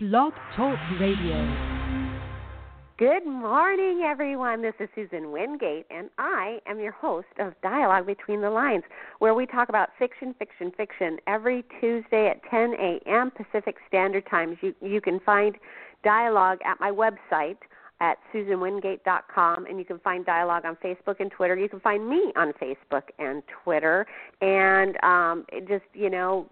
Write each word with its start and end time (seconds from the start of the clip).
Blog 0.00 0.32
Talk 0.54 0.78
Radio. 1.00 1.34
Good 2.98 3.26
morning, 3.26 4.02
everyone. 4.04 4.62
This 4.62 4.74
is 4.78 4.88
Susan 4.94 5.32
Wingate, 5.32 5.86
and 5.90 6.08
I 6.18 6.60
am 6.68 6.78
your 6.78 6.92
host 6.92 7.26
of 7.40 7.52
Dialogue 7.64 8.06
Between 8.06 8.40
the 8.40 8.48
Lines, 8.48 8.84
where 9.18 9.34
we 9.34 9.44
talk 9.44 9.68
about 9.68 9.88
fiction, 9.98 10.36
fiction, 10.38 10.70
fiction 10.76 11.16
every 11.26 11.64
Tuesday 11.80 12.28
at 12.28 12.40
10 12.48 12.74
a.m. 12.74 13.32
Pacific 13.32 13.74
Standard 13.88 14.24
Time. 14.30 14.56
You, 14.62 14.72
you 14.80 15.00
can 15.00 15.18
find 15.18 15.56
Dialogue 16.04 16.58
at 16.64 16.78
my 16.78 16.92
website, 16.92 17.58
at 18.00 18.18
susanwingate.com, 18.32 19.66
and 19.66 19.78
you 19.78 19.84
can 19.84 19.98
find 19.98 20.24
dialogue 20.24 20.64
on 20.64 20.76
Facebook 20.76 21.16
and 21.20 21.30
Twitter. 21.30 21.56
You 21.56 21.68
can 21.68 21.80
find 21.80 22.08
me 22.08 22.32
on 22.36 22.52
Facebook 22.60 23.02
and 23.18 23.42
Twitter, 23.64 24.06
and 24.40 24.96
um, 25.02 25.44
just 25.68 25.84
you 25.94 26.10
know, 26.10 26.46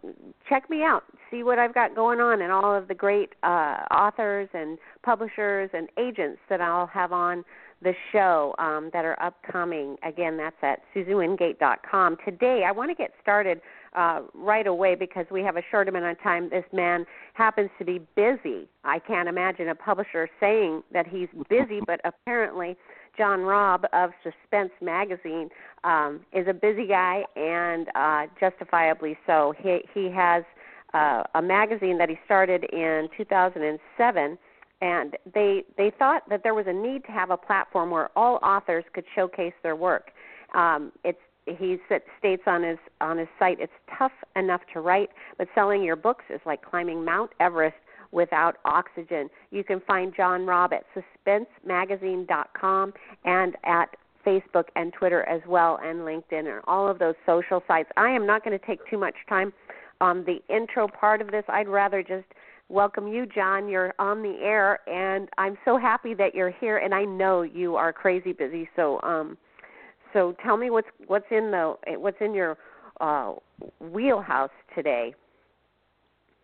check 0.49 0.69
me 0.69 0.83
out, 0.83 1.05
see 1.31 1.43
what 1.43 1.59
I've 1.59 1.75
got 1.75 1.95
going 1.95 2.21
on, 2.21 2.43
and 2.43 2.51
all 2.51 2.75
of 2.75 2.89
the 2.89 2.95
great 2.95 3.35
uh, 3.43 3.79
authors 3.93 4.49
and 4.55 4.79
publishers 5.05 5.71
and 5.73 5.89
agents 5.99 6.41
that 6.49 6.61
I'll 6.61 6.89
have 6.89 7.13
on 7.13 7.45
the 7.83 7.93
show 8.11 8.55
um, 8.59 8.91
that 8.93 9.05
are 9.05 9.21
upcoming. 9.23 9.97
Again, 10.03 10.37
that's 10.37 10.57
at 10.63 10.81
susanwingate.com. 10.95 12.17
Today, 12.25 12.65
I 12.67 12.73
want 12.73 12.91
to 12.91 12.95
get 12.95 13.13
started 13.21 13.61
uh, 13.97 14.23
right 14.35 14.67
away 14.67 14.95
because 14.95 15.27
we 15.31 15.43
have 15.43 15.57
a 15.57 15.63
short 15.71 15.89
amount 15.89 16.05
of 16.05 16.23
time. 16.23 16.49
This 16.51 16.65
man 16.73 17.07
happens 17.35 17.71
to 17.79 17.85
be 17.85 18.01
busy. 18.15 18.69
I 18.85 18.99
can't 18.99 19.29
imagine 19.29 19.69
a 19.69 19.75
publisher 19.75 20.29
saying 20.39 20.83
that 20.93 21.07
he's 21.07 21.29
busy, 21.49 21.81
but 21.87 22.01
apparently, 22.05 22.77
John 23.17 23.41
Raab 23.41 23.87
of 23.93 24.11
Suspense 24.23 24.73
Magazine 24.83 25.49
um, 25.85 26.21
is 26.33 26.47
a 26.47 26.53
busy 26.53 26.87
guy, 26.87 27.25
and 27.35 27.89
uh, 27.95 28.27
justifiably 28.39 29.17
so. 29.27 29.55
He 29.59 29.81
he 29.95 30.11
has 30.11 30.45
uh, 30.93 31.23
a 31.35 31.43
magazine 31.43 31.99
that 31.99 32.11
he 32.11 32.19
started 32.27 32.65
in 32.65 33.09
2007 33.17 34.39
and 34.83 35.17
they 35.35 35.65
they 35.79 35.91
thought 35.99 36.29
that 36.29 36.43
there 36.43 36.55
was 36.55 36.67
a 36.69 36.73
need 36.73 37.05
to 37.05 37.13
have 37.13 37.31
a 37.31 37.37
platform 37.37 37.91
where 37.91 38.11
all 38.17 38.39
authors 38.43 38.85
could 38.93 39.05
showcase 39.15 39.55
their 39.63 39.75
work. 39.75 40.11
Um, 40.55 40.93
it's 41.05 41.19
he 41.47 41.79
states 42.19 42.43
on 42.47 42.63
his 42.63 42.79
on 43.01 43.19
his 43.19 43.29
site 43.39 43.59
it's 43.61 43.73
tough 43.99 44.13
enough 44.35 44.63
to 44.73 44.81
write, 44.81 45.11
but 45.39 45.49
selling 45.55 45.83
your 45.83 45.97
books 45.97 46.25
is 46.31 46.41
like 46.45 46.63
climbing 46.63 47.05
Mount 47.05 47.31
Everest 47.41 47.77
without 48.13 48.57
oxygen. 48.65 49.29
You 49.51 49.65
can 49.65 49.81
find 49.87 50.15
John 50.17 50.47
Raab 50.47 50.73
at 50.73 50.85
suspensemagazine.com 51.27 52.93
and 53.25 53.57
at 53.65 53.97
Facebook 54.27 54.65
and 54.75 54.93
Twitter 54.93 55.23
as 55.29 55.41
well, 55.47 55.79
and 55.83 56.01
LinkedIn 56.01 56.53
and 56.53 56.61
all 56.67 56.89
of 56.89 56.99
those 56.99 57.15
social 57.25 57.63
sites. 57.69 57.89
I 57.97 58.11
am 58.11 58.27
not 58.27 58.45
going 58.45 58.59
to 58.59 58.67
take 58.67 58.81
too 58.91 58.99
much 58.99 59.15
time 59.29 59.53
on 60.01 60.25
the 60.25 60.39
intro 60.55 60.89
part 60.89 61.21
of 61.21 61.31
this. 61.31 61.45
I'd 61.49 61.69
rather 61.69 62.03
just 62.03 62.27
welcome 62.69 63.07
you, 63.07 63.27
John. 63.27 63.69
You're 63.69 63.95
on 63.99 64.23
the 64.23 64.37
air, 64.43 64.81
and 64.89 65.29
I'm 65.39 65.57
so 65.65 65.79
happy 65.79 66.15
that 66.15 66.35
you're 66.35 66.51
here. 66.51 66.79
And 66.79 66.93
I 66.93 67.05
know 67.05 67.43
you 67.43 67.77
are 67.77 67.93
crazy 67.93 68.33
busy, 68.33 68.69
so 68.75 69.01
um, 69.03 69.39
so 70.13 70.35
tell 70.45 70.57
me 70.57 70.71
what's 70.71 70.89
what's 71.07 71.27
in 71.31 71.51
the 71.51 71.75
what's 71.99 72.17
in 72.21 72.35
your 72.35 72.57
uh, 73.01 73.35
wheelhouse 73.81 74.51
today. 74.75 75.15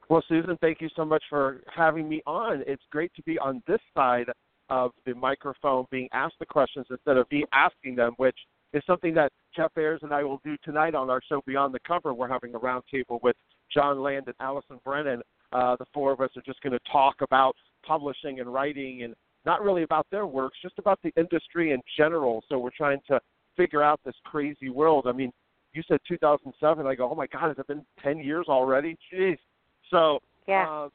Well, 0.09 0.23
Susan, 0.29 0.59
thank 0.61 0.81
you 0.81 0.89
so 0.95 1.05
much 1.05 1.23
for 1.31 1.63
having 1.75 2.09
me 2.09 2.23
on. 2.27 2.63
It's 2.67 2.83
great 2.91 3.13
to 3.15 3.23
be 3.23 3.39
on 3.39 3.63
this 3.67 3.81
side 3.95 4.27
of 4.69 4.91
the 5.07 5.15
microphone, 5.15 5.87
being 5.91 6.09
asked 6.13 6.35
the 6.39 6.47
questions 6.47 6.87
instead 6.91 7.17
of 7.17 7.27
me 7.31 7.45
asking 7.53 7.97
them, 7.97 8.13
which 8.19 8.37
is 8.75 8.83
something 8.87 9.15
that 9.15 9.33
Jeff 9.55 9.71
Ayers 9.77 10.01
and 10.03 10.13
I 10.13 10.23
will 10.23 10.41
do 10.45 10.57
tonight 10.65 10.95
on 10.95 11.09
our 11.09 11.21
show 11.29 11.43
Beyond 11.47 11.75
the 11.75 11.81
Cover. 11.87 12.13
We're 12.13 12.29
having 12.29 12.55
a 12.55 12.59
roundtable 12.59 13.23
with 13.23 13.37
John 13.73 14.03
Land 14.03 14.25
and 14.27 14.35
Allison 14.41 14.81
Brennan 14.85 15.23
uh, 15.53 15.77
the 15.77 15.87
four 15.93 16.13
of 16.13 16.21
us 16.21 16.31
are 16.37 16.43
just 16.43 16.61
going 16.63 16.73
to 16.73 16.81
talk 16.91 17.17
about 17.21 17.55
publishing 17.87 18.41
and 18.41 18.53
writing 18.53 19.03
and 19.03 19.15
not 19.45 19.63
really 19.63 19.83
about 19.83 20.07
their 20.11 20.27
works, 20.27 20.57
just 20.63 20.79
about 20.79 20.99
the 21.03 21.13
industry 21.17 21.73
in 21.73 21.81
general. 21.97 22.43
So 22.49 22.59
we're 22.59 22.71
trying 22.77 23.01
to 23.09 23.21
figure 23.57 23.83
out 23.83 24.01
this 24.05 24.15
crazy 24.25 24.71
world. 24.71 25.07
I 25.07 25.13
mean, 25.13 25.33
you 25.73 25.83
said 25.89 26.01
2007. 26.07 26.87
I 26.87 26.95
go, 26.95 27.11
oh 27.11 27.15
my 27.15 27.27
God, 27.27 27.49
has 27.49 27.59
it 27.59 27.67
been 27.67 27.85
10 28.03 28.19
years 28.19 28.47
already? 28.49 28.97
Jeez. 29.13 29.39
So, 29.91 30.21
yeah. 30.47 30.69
Uh, 30.69 30.89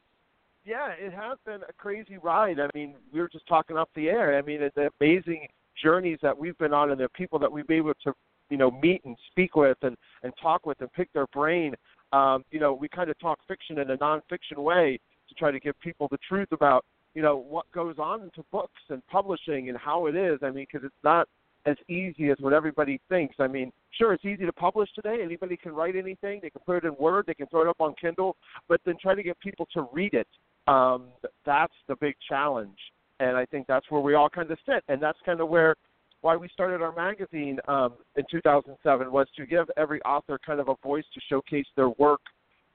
yeah, 0.66 0.90
it 1.00 1.14
has 1.14 1.38
been 1.46 1.62
a 1.68 1.74
crazy 1.78 2.18
ride. 2.18 2.60
I 2.60 2.68
mean, 2.76 2.96
we 3.14 3.22
were 3.22 3.30
just 3.30 3.48
talking 3.48 3.78
off 3.78 3.88
the 3.96 4.10
air. 4.10 4.38
I 4.38 4.42
mean, 4.42 4.60
the 4.76 4.90
amazing 5.00 5.48
journeys 5.82 6.20
that 6.22 6.38
we've 6.38 6.58
been 6.58 6.74
on 6.74 6.92
and 6.92 7.00
the 7.00 7.08
people 7.10 7.40
that 7.40 7.50
we've 7.50 7.66
been 7.66 7.78
able 7.78 7.94
to, 8.04 8.14
you 8.50 8.58
know, 8.58 8.72
meet 8.72 9.06
and 9.06 9.16
speak 9.32 9.56
with 9.56 9.78
and, 9.84 9.96
and 10.24 10.34
talk 10.42 10.66
with 10.66 10.82
and 10.82 10.92
pick 10.92 11.12
their 11.14 11.28
brain 11.28 11.74
um, 12.14 12.46
you 12.52 12.60
know, 12.60 12.74
we 12.74 12.88
kind 12.88 13.10
of 13.10 13.20
talk 13.20 13.40
fiction 13.48 13.80
in 13.80 13.92
a 13.92 13.98
nonfiction 13.98 14.58
way 14.58 15.00
to 15.28 15.36
try 15.36 15.52
to 15.52 15.60
give 15.60 15.80
people 15.80 16.08
the 16.10 16.18
truth 16.28 16.50
about, 16.52 16.86
you 17.14 17.22
know, 17.22 17.38
what 17.38 17.70
goes 17.72 17.96
on 17.98 18.22
into 18.22 18.44
books 18.52 18.82
and 18.90 19.06
publishing 19.08 19.70
and 19.70 19.78
how 19.78 20.06
it 20.06 20.16
is. 20.16 20.40
I 20.42 20.52
mean, 20.52 20.66
because 20.72 20.86
it's 20.86 21.04
not 21.04 21.28
as 21.68 21.76
easy 21.90 22.30
as 22.30 22.38
what 22.40 22.54
everybody 22.54 23.00
thinks. 23.10 23.36
I 23.40 23.48
mean, 23.48 23.72
sure, 23.92 24.14
it's 24.14 24.26
easy 24.26 24.46
to 24.46 24.54
publish 24.54 24.90
today. 24.96 25.20
Anybody 25.22 25.58
can 25.58 25.74
write 25.74 25.98
anything. 25.98 26.40
They 26.42 26.50
can 26.50 26.62
put 26.66 26.78
it 26.78 26.86
in 26.86 26.96
Word. 26.98 27.26
They 27.28 27.34
can 27.34 27.48
throw 27.48 27.62
it 27.62 27.68
up 27.68 27.82
on 27.82 27.94
Kindle. 28.00 28.38
But 28.70 28.80
then 28.86 28.96
try 29.02 29.14
to 29.16 29.22
get 29.22 29.38
people 29.40 29.68
to 29.74 29.88
read 29.92 30.14
it. 30.14 30.28
Um, 30.68 31.08
that's 31.46 31.74
the 31.88 31.96
big 31.98 32.16
challenge. 32.28 32.78
And 33.20 33.36
I 33.36 33.46
think 33.46 33.68
that's 33.68 33.86
where 33.90 34.02
we 34.02 34.14
all 34.16 34.30
kind 34.30 34.50
of 34.50 34.58
sit. 34.66 34.84
And 34.88 35.02
that's 35.02 35.20
kind 35.26 35.42
of 35.42 35.50
where 35.50 35.76
why 36.22 36.36
we 36.36 36.48
started 36.50 36.82
our 36.82 36.96
magazine 36.96 37.60
um, 37.68 37.94
in 38.16 38.24
2007 38.32 39.12
was 39.12 39.28
to 39.36 39.46
give 39.46 39.68
every 39.78 40.02
author 40.02 40.40
kind 40.44 40.60
of 40.60 40.68
a 40.68 40.76
voice 40.84 41.06
to 41.14 41.22
showcase 41.30 41.68
their 41.76 41.90
work 41.90 42.22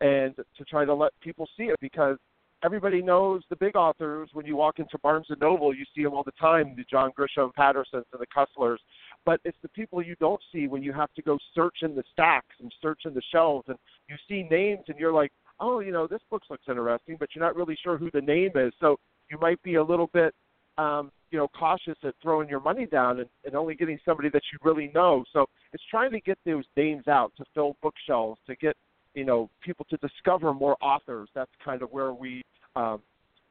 and 0.00 0.34
to 0.36 0.64
try 0.68 0.84
to 0.84 0.94
let 0.94 1.12
people 1.20 1.48
see 1.56 1.64
it 1.64 1.76
because 1.80 2.18
everybody 2.64 3.02
knows 3.02 3.42
the 3.50 3.56
big 3.56 3.76
authors. 3.76 4.30
When 4.32 4.46
you 4.46 4.56
walk 4.56 4.78
into 4.78 4.98
Barnes 4.98 5.26
and 5.28 5.40
Noble, 5.40 5.74
you 5.74 5.84
see 5.94 6.02
them 6.02 6.14
all 6.14 6.22
the 6.22 6.32
time, 6.32 6.74
the 6.76 6.84
John 6.90 7.10
Grisham 7.18 7.52
Pattersons 7.54 8.04
and 8.12 8.20
the 8.20 8.26
Cusslers. 8.26 8.78
But 9.24 9.40
it's 9.44 9.58
the 9.62 9.68
people 9.68 10.02
you 10.02 10.16
don't 10.20 10.40
see 10.52 10.66
when 10.68 10.82
you 10.82 10.92
have 10.92 11.12
to 11.14 11.22
go 11.22 11.38
search 11.54 11.78
in 11.82 11.94
the 11.94 12.02
stacks 12.12 12.56
and 12.60 12.72
search 12.80 13.02
in 13.04 13.14
the 13.14 13.22
shelves, 13.32 13.66
and 13.68 13.78
you 14.08 14.16
see 14.28 14.48
names, 14.50 14.84
and 14.88 14.98
you're 14.98 15.12
like, 15.12 15.32
oh, 15.60 15.80
you 15.80 15.92
know, 15.92 16.06
this 16.06 16.20
book 16.30 16.42
looks 16.50 16.64
interesting, 16.68 17.16
but 17.18 17.28
you're 17.34 17.44
not 17.44 17.56
really 17.56 17.76
sure 17.82 17.96
who 17.96 18.10
the 18.12 18.20
name 18.20 18.50
is. 18.56 18.72
So 18.80 18.98
you 19.30 19.38
might 19.38 19.62
be 19.62 19.76
a 19.76 19.82
little 19.82 20.10
bit 20.12 20.34
um, 20.78 21.12
you 21.30 21.38
know 21.38 21.48
cautious 21.48 21.96
at 22.04 22.14
throwing 22.22 22.48
your 22.48 22.60
money 22.60 22.86
down 22.86 23.20
and, 23.20 23.28
and 23.44 23.54
only 23.54 23.74
getting 23.74 23.98
somebody 24.04 24.28
that 24.30 24.42
you 24.52 24.58
really 24.62 24.90
know. 24.94 25.24
So 25.32 25.46
it's 25.72 25.82
trying 25.90 26.12
to 26.12 26.20
get 26.20 26.38
those 26.44 26.64
names 26.76 27.08
out 27.08 27.32
to 27.38 27.44
fill 27.54 27.76
bookshelves 27.82 28.38
to 28.46 28.56
get 28.56 28.76
you 29.14 29.24
know 29.24 29.50
people 29.62 29.86
to 29.90 29.96
discover 29.98 30.52
more 30.52 30.76
authors. 30.80 31.28
That's 31.34 31.50
kind 31.64 31.82
of 31.82 31.92
where 31.92 32.12
we 32.12 32.42
um, 32.76 33.00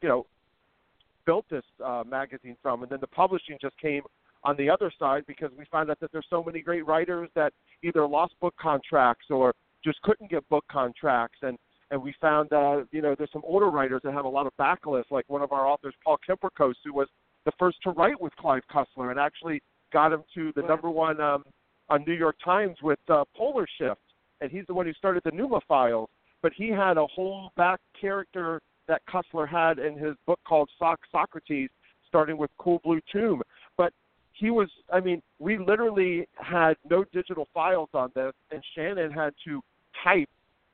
you 0.01 0.09
know 0.09 0.25
built 1.25 1.45
this 1.49 1.63
uh, 1.83 2.03
magazine 2.07 2.57
from, 2.61 2.83
and 2.83 2.91
then 2.91 2.99
the 2.99 3.07
publishing 3.07 3.57
just 3.61 3.77
came 3.77 4.03
on 4.43 4.57
the 4.57 4.69
other 4.69 4.91
side 4.97 5.23
because 5.27 5.51
we 5.57 5.65
found 5.71 5.89
out 5.91 5.99
that 5.99 6.11
there's 6.11 6.25
so 6.29 6.43
many 6.43 6.61
great 6.61 6.85
writers 6.85 7.29
that 7.35 7.53
either 7.83 8.07
lost 8.07 8.33
book 8.39 8.55
contracts 8.59 9.27
or 9.29 9.53
just 9.83 10.01
couldn't 10.01 10.29
get 10.31 10.47
book 10.49 10.65
contracts. 10.71 11.37
And 11.43 11.57
and 11.91 12.01
we 12.01 12.13
found 12.19 12.51
uh, 12.53 12.83
you 12.91 13.01
know 13.01 13.15
there's 13.17 13.31
some 13.31 13.43
older 13.45 13.69
writers 13.69 14.01
that 14.03 14.13
have 14.13 14.25
a 14.25 14.29
lot 14.29 14.47
of 14.47 14.53
backlists 14.59 15.11
like 15.11 15.25
one 15.27 15.41
of 15.41 15.51
our 15.51 15.67
authors 15.67 15.93
Paul 16.03 16.17
Kemprecos 16.27 16.73
who 16.83 16.93
was 16.93 17.07
the 17.45 17.51
first 17.59 17.77
to 17.83 17.91
write 17.91 18.19
with 18.19 18.35
Clive 18.35 18.63
Cussler 18.73 19.11
and 19.11 19.19
actually 19.19 19.61
got 19.91 20.13
him 20.13 20.23
to 20.33 20.51
the 20.55 20.61
number 20.63 20.89
one 20.89 21.19
um, 21.19 21.43
on 21.89 22.03
New 22.07 22.13
York 22.13 22.35
Times 22.43 22.77
with 22.81 22.99
uh, 23.09 23.25
Polar 23.35 23.67
Shift, 23.77 23.99
and 24.41 24.51
he's 24.51 24.65
the 24.67 24.73
one 24.73 24.85
who 24.85 24.93
started 24.93 25.23
the 25.23 25.31
Numa 25.31 25.61
Files. 25.67 26.09
But 26.41 26.53
he 26.53 26.69
had 26.69 26.97
a 26.97 27.05
whole 27.07 27.51
back 27.55 27.79
character 27.99 28.61
that 28.87 29.01
Cussler 29.05 29.47
had 29.47 29.79
in 29.79 29.97
his 29.97 30.15
book 30.25 30.39
called 30.45 30.69
Sock 30.77 30.99
Socarides, 31.13 31.69
starting 32.07 32.37
with 32.37 32.49
Cool 32.57 32.81
Blue 32.83 32.99
Tomb. 33.11 33.41
But 33.77 33.93
he 34.33 34.49
was, 34.49 34.69
I 34.91 34.99
mean, 34.99 35.21
we 35.39 35.57
literally 35.57 36.27
had 36.33 36.75
no 36.89 37.05
digital 37.13 37.47
files 37.53 37.89
on 37.93 38.11
this, 38.15 38.33
and 38.51 38.61
Shannon 38.75 39.11
had 39.11 39.33
to 39.45 39.61
type 40.03 40.29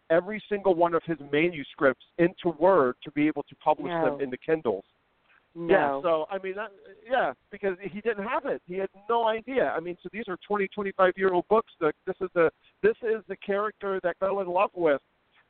every 0.09 0.41
single 0.47 0.73
one 0.73 0.93
of 0.93 1.03
his 1.03 1.17
manuscripts 1.31 2.05
into 2.17 2.49
Word 2.57 2.95
to 3.03 3.11
be 3.11 3.27
able 3.27 3.43
to 3.43 3.55
publish 3.55 3.91
no. 3.91 4.05
them 4.05 4.21
in 4.21 4.29
the 4.29 4.37
Kindles. 4.37 4.85
No. 5.55 5.73
Yeah, 5.73 6.01
so 6.03 6.25
I 6.29 6.37
mean, 6.43 6.55
that, 6.55 6.71
yeah, 7.09 7.33
because 7.51 7.77
he 7.81 7.99
didn't 8.01 8.27
have 8.27 8.45
it. 8.45 8.61
He 8.65 8.75
had 8.75 8.89
no 9.09 9.27
idea. 9.27 9.73
I 9.75 9.79
mean, 9.79 9.97
so 10.03 10.09
these 10.13 10.25
are 10.27 10.37
20, 10.47 10.67
25 10.67 11.13
year 11.17 11.33
old 11.33 11.47
books. 11.47 11.73
That 11.79 11.93
this 12.05 12.15
is 12.21 12.29
the 12.35 12.51
this 12.83 12.95
is 13.01 13.23
the 13.27 13.37
character 13.37 13.99
that 14.03 14.17
fell 14.19 14.41
in 14.41 14.47
love 14.47 14.69
with, 14.75 15.01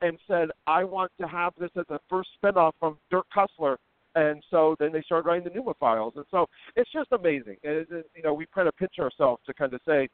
and 0.01 0.17
said, 0.27 0.49
I 0.65 0.83
want 0.83 1.11
to 1.19 1.27
have 1.27 1.53
this 1.59 1.71
as 1.77 1.85
a 1.89 1.99
first 2.09 2.29
spinoff 2.41 2.73
from 2.79 2.97
Dirk 3.11 3.25
Cussler. 3.35 3.77
And 4.15 4.41
so 4.49 4.75
then 4.79 4.91
they 4.91 5.01
started 5.01 5.27
writing 5.27 5.43
the 5.43 5.53
Numa 5.53 5.73
files, 5.79 6.13
and 6.15 6.25
so 6.31 6.47
it's 6.75 6.91
just 6.91 7.11
amazing. 7.11 7.57
And 7.63 7.85
it, 7.91 8.09
you 8.15 8.23
know, 8.23 8.33
we 8.33 8.47
kind 8.53 8.67
of 8.67 8.75
pinch 8.75 8.93
ourselves 8.99 9.43
to 9.45 9.53
kind 9.53 9.73
of 9.73 9.79
say, 9.85 10.07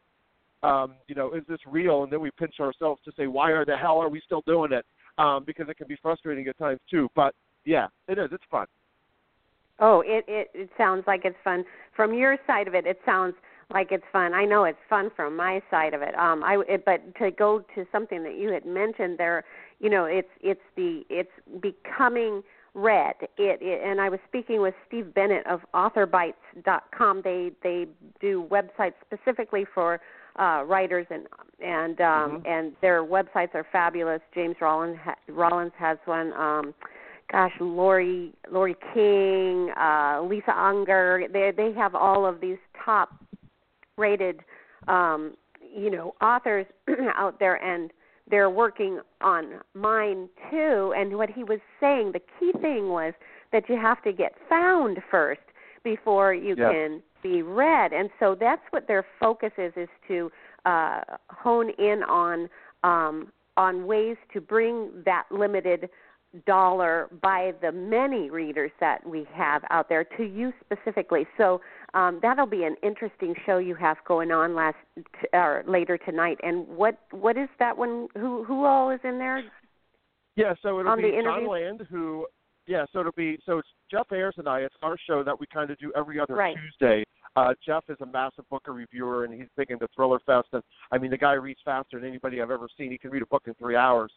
um, 0.62 0.95
you 1.07 1.15
know, 1.15 1.33
is 1.33 1.44
this 1.47 1.59
real? 1.65 2.03
And 2.03 2.12
then 2.12 2.19
we 2.19 2.30
pinch 2.31 2.56
ourselves 2.59 3.01
to 3.06 3.12
say, 3.15 3.27
why 3.27 3.51
are 3.51 3.63
the 3.63 3.77
hell 3.77 4.00
are 4.00 4.09
we 4.09 4.21
still 4.25 4.44
doing 4.45 4.74
it? 4.74 4.85
Um, 5.18 5.44
because 5.45 5.69
it 5.69 5.77
can 5.77 5.88
be 5.88 5.97
frustrating 6.01 6.47
at 6.47 6.57
times 6.57 6.80
too. 6.89 7.07
But 7.15 7.33
yeah, 7.63 7.88
it 8.07 8.18
is. 8.18 8.30
It's 8.31 8.44
fun. 8.51 8.65
Oh, 9.80 10.02
it, 10.06 10.25
it 10.28 10.50
it 10.54 10.70
sounds 10.78 11.04
like 11.08 11.22
it's 11.25 11.38
fun. 11.44 11.66
From 11.96 12.14
your 12.14 12.38
side 12.48 12.68
of 12.68 12.75
it, 12.75 12.86
it 12.86 13.00
sounds 13.06 13.36
like 13.72 13.92
it's 13.92 14.04
fun. 14.12 14.34
I 14.34 14.46
know 14.46 14.66
it's 14.66 14.78
fun 14.90 15.10
from 15.16 15.36
my 15.36 15.62
side 15.72 15.94
of 15.94 16.02
it. 16.02 16.16
Um, 16.16 16.44
I 16.44 16.64
it, 16.68 16.86
but 16.86 17.16
to 17.16 17.31
go 17.31 17.64
to 17.75 17.86
something 17.92 18.24
that 18.24 18.38
you 18.38 18.52
had 18.52 18.66
mentioned 18.66 19.18
there, 19.18 19.44
you 19.80 19.90
know, 19.90 20.06
it's 20.06 20.30
it's 20.42 20.62
the 20.75 21.04
it's 21.10 21.31
becoming 21.62 22.44
read. 22.75 23.16
It, 23.38 23.60
it 23.62 23.81
and 23.84 24.00
I 24.00 24.10
was 24.10 24.20
speaking 24.28 24.62
with 24.62 24.74
Steve 24.88 25.14
Bennett 25.14 25.46
of 25.48 25.62
AuthorBytes.com. 25.74 27.22
They 27.24 27.52
they 27.62 27.88
do 28.19 28.48
websites 28.50 28.94
specifically 29.06 29.66
for 29.74 30.00
uh, 30.40 30.64
writers 30.66 31.08
and 31.10 31.28
and 31.64 32.00
um, 32.02 32.31
mm-hmm. 32.31 32.48
and 32.48 32.74
their 32.81 33.04
websites 33.04 33.54
are 33.54 33.66
fabulous. 33.72 34.22
James 34.34 34.56
Rollins 34.62 34.98
ha- 35.04 35.16
Rollins 35.30 35.74
has 35.78 35.98
one. 36.06 36.34
Um, 36.34 36.74
gosh, 37.33 37.51
Laurie 37.59 38.31
Laurie 38.50 38.77
King, 38.94 39.71
uh, 39.71 40.21
Lisa 40.21 40.57
Unger. 40.57 41.24
They 41.33 41.51
they 41.56 41.74
have 41.74 41.95
all 41.95 42.25
of 42.25 42.39
these 42.39 42.57
top 42.85 43.09
rated 43.97 44.39
um, 44.88 45.33
you 45.75 45.89
know 45.89 46.13
authors 46.21 46.65
out 47.18 47.39
there 47.39 47.56
and 47.63 47.91
they're 48.30 48.50
working 48.50 49.00
on 49.21 49.59
mine 49.74 50.30
too 50.50 50.94
and 50.95 51.18
what 51.18 51.30
he 51.30 51.44
was 51.44 51.59
saying 51.80 52.12
the 52.13 52.21
key 52.39 52.51
thing 52.62 52.89
was 52.89 53.13
that 53.51 53.63
you 53.68 53.75
have 53.75 54.01
to 54.03 54.13
get 54.13 54.33
found 54.47 55.00
first 55.12 55.41
before 55.83 56.33
you 56.33 56.56
yeah. 56.57 56.71
can 56.71 57.01
be 57.21 57.41
read 57.41 57.91
and 57.91 58.09
so 58.19 58.35
that's 58.39 58.62
what 58.69 58.88
their 58.88 59.06
focus 59.19 59.51
is 59.57 59.74
is 59.75 59.89
to 60.07 60.31
uh, 60.65 61.01
hone 61.30 61.69
in 61.77 62.01
on 62.03 62.50
um, 62.83 63.31
on 63.57 63.85
ways 63.85 64.18
to 64.31 64.41
bring 64.41 64.89
that 65.06 65.24
limited 65.30 65.89
dollar 66.45 67.09
by 67.21 67.53
the 67.62 67.71
many 67.71 68.30
readers 68.30 68.71
that 68.80 69.07
we 69.07 69.25
have 69.33 69.63
out 69.69 69.89
there 69.89 70.03
to 70.03 70.24
you 70.24 70.51
specifically. 70.65 71.27
So 71.38 71.62
um, 71.94 72.19
that'll 72.21 72.47
be 72.47 72.63
an 72.63 72.75
interesting 72.81 73.35
show 73.45 73.57
you 73.57 73.75
have 73.75 73.97
going 74.07 74.31
on 74.31 74.56
last 74.56 74.77
t- 74.95 75.27
or 75.33 75.63
later 75.68 75.97
tonight. 75.97 76.39
And 76.44 76.68
what 76.68 77.00
what 77.12 77.38
is 77.38 77.50
that 77.59 77.77
one? 77.77 78.07
Who 78.15 78.44
who 78.44 78.65
all 78.65 78.89
is 78.89 79.00
in 79.03 79.19
there? 79.19 79.44
Yeah, 80.35 80.53
so 80.62 80.80
it'll 80.80 80.91
on 80.91 81.01
be? 81.01 81.12
John 81.24 81.47
Land 81.47 81.85
who. 81.89 82.25
Yeah, 82.65 82.85
so 82.94 83.01
it'll 83.01 83.12
be 83.12 83.38
so 83.45 83.57
it's 83.57 83.68
Jeff 83.91 84.07
Ayers 84.12 84.35
and 84.38 84.47
I. 84.47 84.59
It's 84.62 84.75
our 84.81 84.95
show 85.06 85.21
that 85.24 85.38
we 85.39 85.45
kind 85.53 85.69
of 85.69 85.77
do 85.80 85.91
every 85.95 86.19
other 86.19 86.35
Right. 86.35 86.56
Tuesday. 86.56 87.03
Uh, 87.35 87.53
Jeff 87.65 87.83
is 87.89 87.97
a 88.01 88.06
massive 88.06 88.47
book 88.50 88.63
reviewer, 88.68 89.25
and 89.25 89.33
he's 89.33 89.50
big 89.57 89.71
into 89.71 89.88
Thriller 89.95 90.19
Fest. 90.25 90.47
And 90.53 90.63
I 90.91 90.97
mean, 90.97 91.12
the 91.12 91.18
guy 91.18 91.33
reads 91.33 91.59
faster 91.65 92.00
than 92.00 92.07
anybody 92.07 92.41
I've 92.41 92.51
ever 92.51 92.68
seen. 92.77 92.91
He 92.91 92.97
can 92.97 93.09
read 93.12 93.24
a 93.24 93.25
book 93.25 93.44
in 93.47 93.53
three 93.56 93.75
hours. 93.75 94.12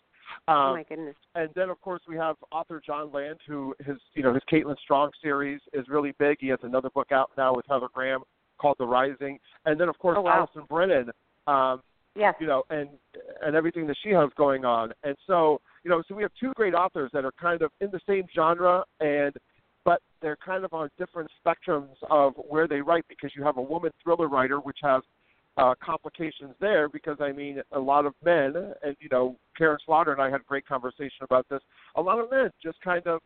Um, 0.48 0.56
oh 0.56 0.72
my 0.74 0.82
goodness! 0.82 1.16
and 1.34 1.50
then 1.54 1.68
of 1.70 1.80
course 1.80 2.02
we 2.08 2.16
have 2.16 2.36
author 2.52 2.80
John 2.84 3.12
Land, 3.12 3.38
who 3.46 3.74
his 3.84 3.96
you 4.14 4.22
know 4.22 4.32
his 4.34 4.42
Caitlin 4.50 4.78
Strong 4.78 5.10
series 5.22 5.60
is 5.72 5.86
really 5.88 6.12
big. 6.18 6.38
He 6.40 6.48
has 6.48 6.58
another 6.62 6.90
book 6.90 7.12
out 7.12 7.30
now 7.36 7.54
with 7.54 7.66
Heather 7.68 7.88
Graham 7.92 8.22
called 8.58 8.76
The 8.78 8.86
Rising, 8.86 9.38
and 9.64 9.78
then 9.80 9.88
of 9.88 9.98
course 9.98 10.16
Oh, 10.18 10.22
wow. 10.22 10.38
Allison 10.38 10.64
Brennan, 10.68 11.10
um, 11.46 11.82
Yes. 12.14 12.34
you 12.40 12.46
know, 12.46 12.62
and 12.70 12.88
and 13.42 13.54
everything 13.54 13.86
that 13.88 13.96
she 14.02 14.10
has 14.10 14.30
going 14.36 14.64
on. 14.64 14.92
And 15.04 15.16
so 15.26 15.60
you 15.84 15.90
know, 15.90 16.02
so 16.08 16.14
we 16.14 16.22
have 16.22 16.32
two 16.40 16.52
great 16.54 16.74
authors 16.74 17.10
that 17.12 17.24
are 17.24 17.32
kind 17.40 17.62
of 17.62 17.70
in 17.80 17.90
the 17.90 18.00
same 18.06 18.24
genre 18.34 18.84
and 19.00 19.34
but 19.84 20.02
they're 20.20 20.36
kind 20.44 20.64
of 20.64 20.74
on 20.74 20.90
different 20.98 21.30
spectrums 21.46 21.94
of 22.10 22.34
where 22.36 22.66
they 22.66 22.80
write 22.80 23.04
because 23.08 23.30
you 23.36 23.44
have 23.44 23.56
a 23.56 23.62
woman 23.62 23.92
thriller 24.02 24.26
writer 24.28 24.58
which 24.58 24.78
has 24.82 25.00
uh, 25.56 25.74
complications 25.84 26.54
there 26.60 26.88
because 26.88 27.16
I 27.20 27.32
mean 27.32 27.62
a 27.72 27.78
lot 27.78 28.06
of 28.06 28.14
men 28.24 28.54
and 28.82 28.96
you 29.00 29.08
know 29.10 29.36
Karin 29.56 29.78
Slaughter 29.86 30.12
and 30.12 30.20
I 30.20 30.30
had 30.30 30.40
a 30.40 30.44
great 30.44 30.66
conversation 30.66 31.22
about 31.22 31.46
this. 31.48 31.60
A 31.96 32.00
lot 32.00 32.18
of 32.18 32.30
men 32.30 32.50
just 32.62 32.80
kind 32.82 33.06
of 33.06 33.20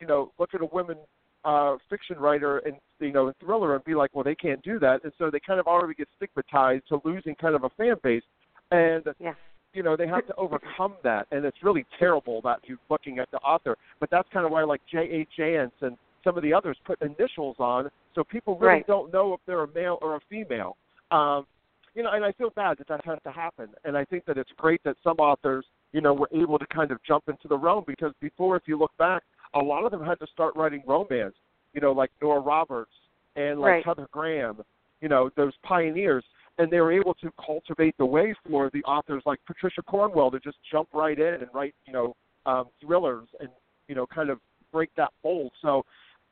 you 0.00 0.06
know 0.06 0.32
look 0.38 0.54
at 0.54 0.60
a 0.62 0.66
woman 0.66 0.96
uh, 1.44 1.76
fiction 1.88 2.18
writer 2.18 2.58
and 2.58 2.74
you 2.98 3.12
know 3.12 3.32
thriller 3.40 3.74
and 3.76 3.84
be 3.84 3.94
like, 3.94 4.10
well 4.14 4.24
they 4.24 4.34
can't 4.34 4.62
do 4.62 4.78
that, 4.80 5.04
and 5.04 5.12
so 5.18 5.30
they 5.30 5.40
kind 5.40 5.60
of 5.60 5.66
already 5.66 5.94
get 5.94 6.08
stigmatized 6.16 6.82
to 6.88 7.00
losing 7.04 7.34
kind 7.36 7.54
of 7.54 7.64
a 7.64 7.70
fan 7.70 7.94
base, 8.02 8.24
and 8.72 9.04
Yeah. 9.20 9.34
you 9.72 9.84
know 9.84 9.96
they 9.96 10.08
have 10.08 10.26
to 10.26 10.34
overcome 10.36 10.94
that, 11.04 11.28
and 11.30 11.44
it's 11.44 11.62
really 11.62 11.86
terrible 12.00 12.40
that 12.42 12.60
you're 12.64 12.78
looking 12.90 13.20
at 13.20 13.30
the 13.30 13.38
author. 13.38 13.76
But 14.00 14.10
that's 14.10 14.28
kind 14.32 14.44
of 14.44 14.50
why 14.50 14.64
like 14.64 14.80
J. 14.90 14.98
A. 15.38 15.40
Jance 15.40 15.70
and 15.82 15.96
some 16.24 16.36
of 16.36 16.42
the 16.42 16.52
others 16.52 16.76
put 16.84 17.00
initials 17.00 17.54
on, 17.60 17.88
so 18.16 18.24
people 18.24 18.58
really 18.58 18.74
Right. 18.78 18.86
don't 18.88 19.12
know 19.12 19.32
if 19.34 19.40
they're 19.46 19.62
a 19.62 19.68
male 19.72 19.98
or 20.02 20.16
a 20.16 20.20
female. 20.28 20.76
Um, 21.12 21.46
you 21.96 22.02
know, 22.02 22.10
and 22.12 22.24
I 22.24 22.30
feel 22.32 22.50
bad 22.50 22.76
that 22.78 22.88
that 22.88 23.04
has 23.06 23.18
to 23.24 23.32
happen. 23.32 23.68
And 23.84 23.96
I 23.96 24.04
think 24.04 24.26
that 24.26 24.36
it's 24.36 24.50
great 24.58 24.82
that 24.84 24.96
some 25.02 25.16
authors, 25.16 25.64
you 25.92 26.02
know, 26.02 26.12
were 26.12 26.28
able 26.32 26.58
to 26.58 26.66
kind 26.66 26.90
of 26.90 26.98
jump 27.02 27.24
into 27.26 27.48
the 27.48 27.56
realm 27.56 27.84
because 27.86 28.12
before, 28.20 28.54
if 28.56 28.64
you 28.66 28.78
look 28.78 28.92
back, 28.98 29.22
a 29.54 29.58
lot 29.58 29.84
of 29.84 29.90
them 29.90 30.04
had 30.04 30.20
to 30.20 30.26
start 30.26 30.54
writing 30.56 30.82
romance. 30.86 31.34
You 31.72 31.80
know, 31.80 31.92
like 31.92 32.10
Nora 32.20 32.40
Roberts 32.40 32.92
and 33.34 33.58
like 33.60 33.70
Right. 33.70 33.86
Heather 33.86 34.08
Graham. 34.12 34.62
You 35.00 35.08
know, 35.08 35.30
those 35.36 35.52
pioneers, 35.62 36.24
and 36.58 36.70
they 36.70 36.80
were 36.80 36.92
able 36.92 37.14
to 37.14 37.30
cultivate 37.44 37.96
the 37.98 38.06
way 38.06 38.34
for 38.48 38.70
the 38.72 38.82
authors 38.84 39.22
like 39.26 39.38
Patricia 39.46 39.82
Cornwell 39.82 40.30
to 40.30 40.40
just 40.40 40.58
jump 40.70 40.88
right 40.92 41.18
in 41.18 41.34
and 41.34 41.48
write, 41.52 41.74
you 41.86 41.92
know, 41.92 42.14
um, 42.44 42.66
thrillers 42.80 43.28
and 43.40 43.48
you 43.88 43.94
know, 43.94 44.06
kind 44.06 44.30
of 44.30 44.38
break 44.72 44.90
that 44.96 45.12
mold. 45.24 45.52
So 45.62 45.84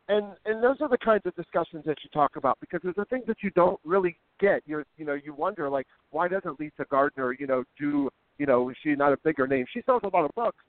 and 0.09 0.27
and 0.45 0.63
those 0.63 0.77
are 0.81 0.89
the 0.89 0.99
kinds 0.99 1.23
of 1.25 1.35
discussions 1.35 1.85
that 1.87 1.97
you 2.03 2.11
talk 2.13 2.37
about 2.37 2.59
because 2.61 2.81
there's 2.83 2.97
the 2.97 3.05
things 3.07 3.25
that 3.27 3.39
you 3.43 3.51
don't 3.51 3.81
really 3.85 4.17
get. 4.41 4.63
You're 4.67 4.85
you 4.97 5.05
know 5.05 5.15
you 5.15 5.33
wonder 5.35 5.69
like 5.71 5.87
why 6.11 6.29
doesn't 6.29 6.61
Lisa 6.61 6.85
Gardner 6.91 7.33
you 7.33 7.47
know 7.47 7.65
do 7.79 8.11
you 8.39 8.47
know 8.47 8.73
she's 8.83 8.99
not 8.99 9.13
a 9.13 9.17
bigger 9.19 9.47
name? 9.47 9.65
She 9.73 9.83
sells 9.87 10.03
a 10.05 10.09
lot 10.09 10.25
of 10.25 10.31
books, 10.35 10.63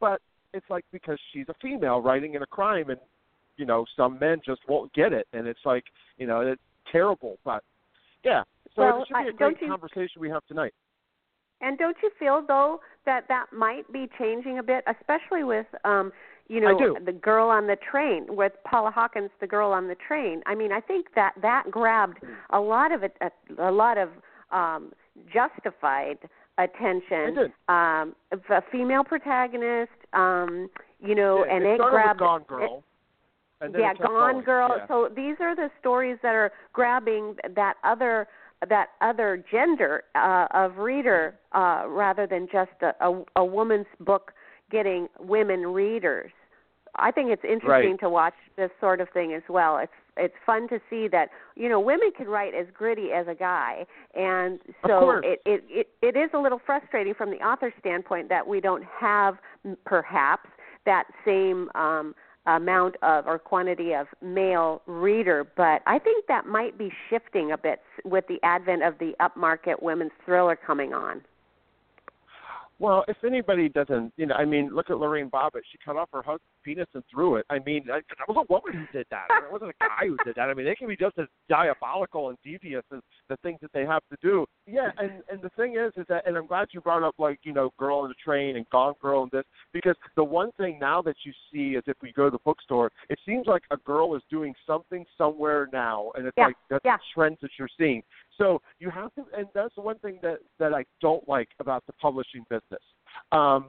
but 0.00 0.20
it's 0.54 0.68
like 0.70 0.84
because 0.92 1.18
she's 1.32 1.48
a 1.48 1.54
female 1.60 2.00
writing 2.00 2.34
in 2.34 2.42
a 2.42 2.46
crime 2.46 2.90
and 2.90 3.00
you 3.56 3.66
know 3.66 3.84
some 3.96 4.18
men 4.18 4.40
just 4.44 4.60
won't 4.68 4.92
get 4.94 5.12
it 5.12 5.26
and 5.32 5.46
it's 5.46 5.60
like 5.64 5.84
you 6.16 6.26
know 6.26 6.40
it's 6.40 6.62
terrible. 6.90 7.36
But 7.44 7.62
yeah, 8.24 8.42
so 8.74 8.82
Well, 8.82 9.02
it 9.02 9.08
should 9.08 9.24
be 9.24 9.28
a 9.30 9.32
great 9.32 9.60
you- 9.60 9.68
conversation 9.68 10.20
we 10.20 10.30
have 10.30 10.44
tonight. 10.46 10.72
And 11.60 11.78
don't 11.78 11.96
you 12.02 12.10
feel 12.18 12.42
though 12.46 12.80
that 13.06 13.28
that 13.28 13.46
might 13.52 13.90
be 13.92 14.08
changing 14.18 14.58
a 14.58 14.62
bit, 14.62 14.82
especially 14.86 15.44
with 15.44 15.66
um 15.84 16.12
you 16.48 16.60
know 16.60 16.96
the 17.04 17.12
girl 17.12 17.48
on 17.48 17.66
the 17.66 17.76
train 17.90 18.26
with 18.28 18.52
Paula 18.64 18.90
Hawkins, 18.90 19.30
the 19.40 19.46
girl 19.46 19.72
on 19.72 19.88
the 19.88 19.96
train. 20.06 20.42
I 20.46 20.54
mean, 20.54 20.72
I 20.72 20.80
think 20.80 21.06
that 21.14 21.34
that 21.42 21.70
grabbed 21.70 22.18
a 22.50 22.60
lot 22.60 22.92
of 22.92 23.02
it, 23.02 23.16
a, 23.20 23.30
a 23.58 23.72
lot 23.72 23.98
of 23.98 24.08
um 24.50 24.92
justified 25.32 26.18
attention. 26.58 27.38
It. 27.38 27.52
Um, 27.68 28.14
a 28.50 28.62
female 28.70 29.04
protagonist, 29.04 29.90
um, 30.12 30.68
you 31.00 31.14
know, 31.14 31.44
Yeah, 31.44 31.54
and 31.56 31.64
it 31.64 31.80
it 31.80 31.90
grabbed 31.90 32.18
Gone 32.20 32.42
it- 32.42 32.46
Girl. 32.46 32.82
then 33.60 33.72
yeah, 33.78 33.94
Gone 33.94 34.34
going. 34.34 34.44
Girl. 34.44 34.74
Yeah. 34.76 34.86
So 34.88 35.08
these 35.14 35.36
are 35.40 35.54
the 35.56 35.70
stories 35.80 36.18
that 36.22 36.34
are 36.34 36.52
grabbing 36.72 37.36
that 37.54 37.74
other 37.84 38.28
that 38.68 38.88
other 39.00 39.44
gender 39.50 40.04
uh, 40.14 40.46
of 40.52 40.76
reader 40.78 41.34
uh, 41.52 41.84
rather 41.88 42.26
than 42.28 42.46
just 42.52 42.70
a, 42.82 42.92
a, 43.00 43.24
a 43.36 43.44
woman's 43.44 43.86
book 44.00 44.32
getting 44.72 45.08
women 45.20 45.66
readers. 45.68 46.32
I 46.96 47.10
think 47.10 47.30
it's 47.30 47.44
interesting 47.44 47.92
Right. 47.92 48.00
to 48.00 48.08
watch 48.08 48.34
this 48.56 48.70
sort 48.80 49.00
of 49.00 49.08
thing 49.10 49.32
as 49.32 49.42
well. 49.48 49.78
It's 49.78 49.92
it's 50.18 50.34
fun 50.44 50.68
to 50.68 50.78
see 50.90 51.08
that 51.08 51.30
you 51.56 51.68
know 51.68 51.80
women 51.80 52.10
can 52.14 52.28
write 52.28 52.54
as 52.54 52.66
gritty 52.76 53.12
as 53.12 53.26
a 53.28 53.34
guy, 53.34 53.86
and 54.14 54.58
so 54.86 55.20
it, 55.24 55.40
it 55.46 55.64
it 55.68 55.88
it 56.02 56.16
is 56.16 56.30
a 56.34 56.38
little 56.38 56.60
frustrating 56.66 57.14
from 57.14 57.30
the 57.30 57.38
author 57.38 57.72
standpoint 57.80 58.28
that 58.28 58.46
we 58.46 58.60
don't 58.60 58.84
have 58.84 59.38
perhaps 59.86 60.50
that 60.84 61.04
same 61.24 61.70
um, 61.74 62.14
amount 62.46 62.96
of 63.02 63.26
or 63.26 63.38
quantity 63.38 63.94
of 63.94 64.06
male 64.20 64.82
reader, 64.86 65.46
but 65.56 65.80
I 65.86 65.98
think 65.98 66.26
that 66.26 66.44
might 66.46 66.76
be 66.76 66.92
shifting 67.08 67.52
a 67.52 67.56
bit 67.56 67.80
with 68.04 68.26
the 68.26 68.38
advent 68.42 68.82
of 68.82 68.98
the 68.98 69.12
upmarket 69.20 69.80
women's 69.80 70.12
thriller 70.26 70.56
coming 70.56 70.92
on. 70.92 71.22
Well, 72.82 73.04
if 73.06 73.16
anybody 73.24 73.68
doesn't, 73.68 74.12
you 74.16 74.26
know, 74.26 74.34
I 74.34 74.44
mean, 74.44 74.70
look 74.74 74.90
at 74.90 74.98
Lorena 74.98 75.30
Bobbitt. 75.30 75.60
She 75.70 75.78
cut 75.84 75.94
off 75.94 76.08
her 76.12 76.20
husband's 76.20 76.42
penis 76.64 76.88
and 76.94 77.04
threw 77.08 77.36
it. 77.36 77.46
I 77.48 77.60
mean, 77.60 77.84
that 77.86 78.02
that 78.08 78.26
was 78.26 78.44
a 78.44 78.52
woman 78.52 78.72
who 78.72 78.98
did 78.98 79.06
that. 79.12 79.26
It 79.30 79.52
wasn't 79.52 79.70
a 79.70 79.74
guy 79.78 80.08
who 80.08 80.16
did 80.24 80.34
that. 80.34 80.48
I 80.48 80.54
mean, 80.54 80.66
they 80.66 80.74
can 80.74 80.88
be 80.88 80.96
just 80.96 81.16
as 81.16 81.26
diabolical 81.48 82.30
and 82.30 82.38
devious 82.42 82.82
as 82.92 82.98
the 83.28 83.36
things 83.44 83.60
that 83.62 83.70
they 83.72 83.86
have 83.86 84.02
to 84.10 84.16
do. 84.20 84.46
Yeah, 84.66 84.90
and 84.98 85.22
and 85.30 85.40
the 85.40 85.50
thing 85.50 85.76
is, 85.76 85.92
is 85.96 86.06
that, 86.08 86.26
and 86.26 86.36
I'm 86.36 86.48
glad 86.48 86.70
you 86.72 86.80
brought 86.80 87.04
up 87.04 87.14
like 87.18 87.38
you 87.44 87.52
know, 87.52 87.70
Girl 87.78 87.98
on 87.98 88.08
the 88.08 88.16
Train 88.16 88.56
and 88.56 88.68
Gone 88.70 88.94
Girl 89.00 89.22
and 89.22 89.30
this 89.30 89.44
because 89.72 89.94
the 90.16 90.24
one 90.24 90.50
thing 90.58 90.80
now 90.80 91.00
that 91.02 91.14
you 91.24 91.32
see 91.52 91.76
is 91.76 91.84
if 91.86 91.96
we 92.02 92.12
go 92.12 92.24
to 92.24 92.30
the 92.32 92.42
bookstore, 92.44 92.90
it 93.08 93.18
seems 93.24 93.46
like 93.46 93.62
a 93.70 93.76
girl 93.76 94.16
is 94.16 94.22
doing 94.28 94.54
something 94.66 95.04
somewhere 95.16 95.68
now, 95.72 96.10
and 96.16 96.26
it's 96.26 96.34
Yeah, 96.36 96.46
like 96.46 96.56
that's 96.68 96.84
yeah. 96.84 96.96
the 96.96 97.02
trends 97.14 97.38
that 97.42 97.50
you're 97.60 97.68
seeing. 97.78 98.02
So 98.42 98.60
you 98.80 98.90
have 98.90 99.14
to, 99.14 99.24
and 99.38 99.46
that's 99.54 99.72
the 99.76 99.82
one 99.82 100.00
thing 100.00 100.18
that 100.22 100.38
that 100.58 100.74
I 100.74 100.84
don't 101.00 101.26
like 101.28 101.48
about 101.60 101.84
the 101.86 101.92
publishing 101.92 102.44
business. 102.50 102.82
Um, 103.30 103.68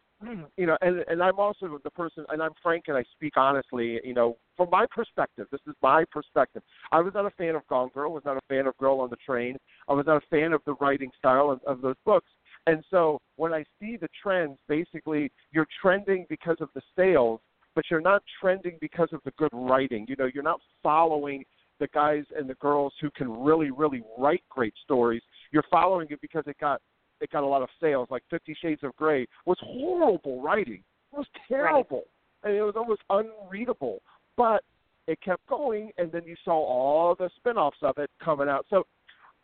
you 0.58 0.66
know, 0.66 0.76
and 0.82 1.04
and 1.08 1.22
I'm 1.22 1.38
also 1.38 1.80
the 1.84 1.92
person, 1.92 2.26
and 2.30 2.42
I'm 2.42 2.54
frank, 2.64 2.86
and 2.88 2.98
I 2.98 3.04
speak 3.14 3.34
honestly. 3.38 4.00
You 4.04 4.16
know, 4.16 4.38
from 4.58 4.72
my 4.72 4.88
perspective, 4.90 5.46
this 5.52 5.62
is 5.68 5.76
my 5.84 6.06
perspective. 6.12 6.64
I 6.92 7.02
was 7.02 7.14
not 7.14 7.28
a 7.28 7.30
fan 7.32 7.54
of 7.54 7.68
Gone 7.68 7.90
Girl. 7.94 8.12
Was 8.12 8.26
not 8.26 8.38
a 8.38 8.42
fan 8.50 8.66
of 8.66 8.76
Girl 8.78 9.00
on 9.00 9.12
the 9.12 9.18
Train. 9.18 9.58
I 9.88 9.94
was 9.94 10.08
not 10.08 10.18
a 10.18 10.28
fan 10.32 10.54
of 10.54 10.62
the 10.66 10.74
writing 10.82 11.12
style 11.20 11.52
of, 11.52 11.62
of 11.68 11.82
those 11.82 11.98
books. 12.04 12.32
And 12.66 12.84
so 12.90 13.20
when 13.36 13.54
I 13.54 13.64
see 13.80 13.98
the 13.98 14.08
trends, 14.24 14.58
basically 14.68 15.32
you're 15.52 15.68
trending 15.82 16.26
because 16.30 16.58
of 16.62 16.70
the 16.74 16.82
sales, 16.96 17.42
but 17.76 17.84
you're 17.92 18.02
not 18.02 18.24
trending 18.42 18.78
because 18.82 19.10
of 19.12 19.20
the 19.24 19.32
good 19.38 19.52
writing. 19.54 20.06
You 20.10 20.16
know, 20.18 20.30
you're 20.34 20.42
not 20.42 20.62
following 20.82 21.44
the 21.84 21.90
guys 21.94 22.24
and 22.38 22.50
the 22.50 22.54
girls 22.56 22.94
who 23.02 23.12
can 23.12 23.30
really, 23.44 23.70
really 23.70 24.02
write 24.18 24.42
great 24.50 24.74
stories. 24.86 25.22
You're 25.52 25.66
following 25.70 26.08
it 26.10 26.22
because 26.22 26.46
it 26.48 26.56
got 26.58 26.82
it 27.20 27.30
got 27.30 27.44
a 27.44 27.46
lot 27.46 27.62
of 27.62 27.68
sales. 27.82 28.08
Like 28.10 28.24
Fifty 28.30 28.56
Shades 28.62 28.84
of 28.84 28.96
Grey 28.96 29.28
was 29.46 29.58
horrible 29.62 30.42
writing. 30.42 30.82
It 31.12 31.18
was 31.18 31.28
terrible. 31.50 32.06
and 32.44 32.56
it 32.56 32.62
was 32.62 32.76
almost 32.78 33.02
unreadable. 33.10 34.00
But 34.38 34.64
it 35.08 35.20
kept 35.22 35.46
going, 35.48 35.92
and 35.98 36.10
then 36.10 36.22
you 36.26 36.38
saw 36.46 36.54
all 36.54 37.16
the 37.16 37.30
spin-offs 37.36 37.78
of 37.82 37.98
it 37.98 38.10
coming 38.24 38.48
out. 38.48 38.66
So, 38.70 38.86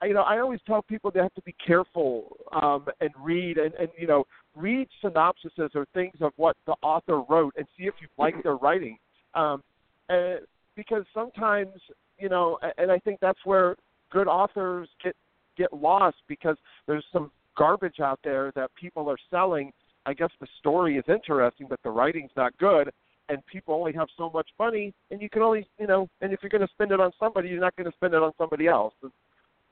you 0.01 0.13
know, 0.13 0.21
I 0.21 0.39
always 0.39 0.61
tell 0.65 0.81
people 0.81 1.11
they 1.11 1.19
have 1.19 1.33
to 1.33 1.41
be 1.41 1.55
careful 1.65 2.37
um, 2.53 2.85
and 3.01 3.09
read 3.21 3.57
and, 3.57 3.73
and 3.75 3.89
you 3.97 4.07
know 4.07 4.23
read 4.55 4.87
synopsises 5.03 5.75
or 5.75 5.85
things 5.93 6.15
of 6.21 6.31
what 6.37 6.55
the 6.65 6.75
author 6.81 7.21
wrote 7.29 7.53
and 7.57 7.67
see 7.77 7.83
if 7.83 7.95
you 7.99 8.07
like 8.17 8.41
their 8.43 8.55
writing. 8.55 8.97
Um, 9.33 9.61
and 10.07 10.39
because 10.79 11.03
sometimes 11.13 11.73
you 12.19 12.29
know, 12.29 12.59
and 12.77 12.91
I 12.91 12.99
think 12.99 13.19
that's 13.21 13.39
where 13.45 13.75
good 14.11 14.27
authors 14.27 14.89
get 15.03 15.15
get 15.57 15.73
lost 15.73 16.17
because 16.27 16.55
there's 16.87 17.05
some 17.11 17.31
garbage 17.57 17.99
out 17.99 18.19
there 18.23 18.51
that 18.55 18.71
people 18.75 19.09
are 19.09 19.17
selling. 19.29 19.71
I 20.05 20.13
guess 20.13 20.29
the 20.39 20.47
story 20.59 20.97
is 20.97 21.03
interesting, 21.07 21.67
but 21.69 21.79
the 21.83 21.89
writing's 21.89 22.31
not 22.37 22.57
good, 22.57 22.89
and 23.27 23.45
people 23.45 23.75
only 23.75 23.93
have 23.93 24.07
so 24.17 24.29
much 24.33 24.47
money, 24.57 24.93
and 25.11 25.21
you 25.21 25.29
can 25.29 25.41
only, 25.41 25.67
you 25.77 25.87
know, 25.87 26.07
and 26.21 26.31
if 26.31 26.39
you're 26.41 26.49
going 26.49 26.65
to 26.65 26.73
spend 26.73 26.91
it 26.91 26.99
on 26.99 27.11
somebody, 27.19 27.49
you're 27.49 27.59
not 27.59 27.75
going 27.75 27.89
to 27.89 27.95
spend 27.97 28.13
it 28.13 28.21
on 28.21 28.31
somebody 28.37 28.67
else. 28.67 28.93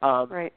Um, 0.01 0.30
right 0.30 0.54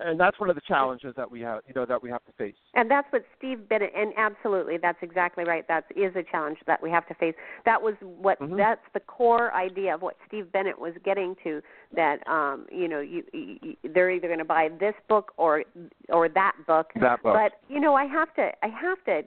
and 0.00 0.18
that's 0.18 0.38
one 0.40 0.50
of 0.50 0.56
the 0.56 0.62
challenges 0.66 1.14
that 1.16 1.30
we 1.30 1.40
have, 1.40 1.60
you 1.66 1.74
know, 1.74 1.86
that 1.86 2.02
we 2.02 2.10
have 2.10 2.24
to 2.24 2.32
face. 2.32 2.54
And 2.74 2.90
that's 2.90 3.06
what 3.10 3.24
Steve 3.38 3.68
Bennett, 3.68 3.92
and 3.96 4.12
absolutely, 4.16 4.76
that's 4.80 4.98
exactly 5.02 5.44
right. 5.44 5.66
That 5.68 5.84
is 5.94 6.14
a 6.16 6.22
challenge 6.22 6.58
that 6.66 6.82
we 6.82 6.90
have 6.90 7.06
to 7.08 7.14
face. 7.14 7.34
That 7.64 7.80
was 7.80 7.94
what 8.00 8.40
mm-hmm. 8.40 8.56
that's 8.56 8.80
the 8.94 9.00
core 9.00 9.52
idea 9.54 9.94
of 9.94 10.02
what 10.02 10.16
Steve 10.26 10.50
Bennett 10.52 10.78
was 10.78 10.94
getting 11.04 11.34
to. 11.44 11.62
That 11.94 12.26
um, 12.26 12.66
you 12.70 12.88
know, 12.88 13.00
you, 13.00 13.22
you 13.32 13.76
they're 13.94 14.10
either 14.10 14.28
going 14.28 14.38
to 14.38 14.44
buy 14.44 14.68
this 14.80 14.94
book 15.08 15.32
or 15.36 15.64
or 16.08 16.28
that 16.28 16.52
book. 16.66 16.90
That 17.00 17.22
book. 17.22 17.34
But 17.34 17.60
you 17.72 17.80
know, 17.80 17.94
I 17.94 18.04
have 18.06 18.34
to 18.34 18.50
I 18.62 18.68
have 18.68 19.02
to 19.06 19.22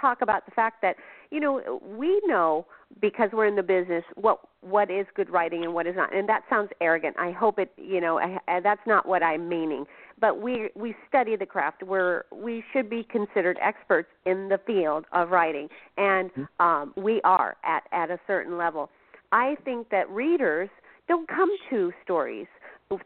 talk 0.00 0.22
about 0.22 0.44
the 0.46 0.52
fact 0.52 0.82
that 0.82 0.96
you 1.30 1.40
know 1.40 1.80
we 1.82 2.20
know 2.26 2.66
because 3.00 3.30
we're 3.32 3.46
in 3.46 3.56
the 3.56 3.62
business 3.62 4.04
what 4.14 4.40
what 4.60 4.90
is 4.90 5.06
good 5.14 5.30
writing 5.30 5.64
and 5.64 5.72
what 5.72 5.86
is 5.86 5.94
not. 5.96 6.14
And 6.14 6.28
that 6.28 6.42
sounds 6.50 6.70
arrogant. 6.80 7.16
I 7.18 7.30
hope 7.30 7.58
it 7.58 7.72
you 7.76 8.00
know 8.00 8.18
I, 8.18 8.38
I, 8.48 8.60
that's 8.60 8.80
not 8.86 9.06
what 9.06 9.22
i'm 9.22 9.48
meaning. 9.48 9.84
But 10.20 10.40
we 10.40 10.70
we 10.74 10.94
study 11.08 11.36
the 11.36 11.46
craft. 11.46 11.82
We're 11.82 12.24
we 12.32 12.64
should 12.72 12.90
be 12.90 13.04
considered 13.04 13.58
experts 13.62 14.08
in 14.26 14.48
the 14.48 14.58
field 14.66 15.06
of 15.12 15.30
writing. 15.30 15.68
And 15.96 16.30
mm-hmm. 16.32 16.64
um 16.64 16.92
we 16.96 17.20
are 17.22 17.56
at 17.64 17.84
at 17.92 18.10
a 18.10 18.18
certain 18.26 18.56
level. 18.58 18.90
I 19.32 19.56
think 19.64 19.90
that 19.90 20.08
readers 20.10 20.70
don't 21.06 21.28
come 21.28 21.50
to 21.70 21.92
stories 22.04 22.46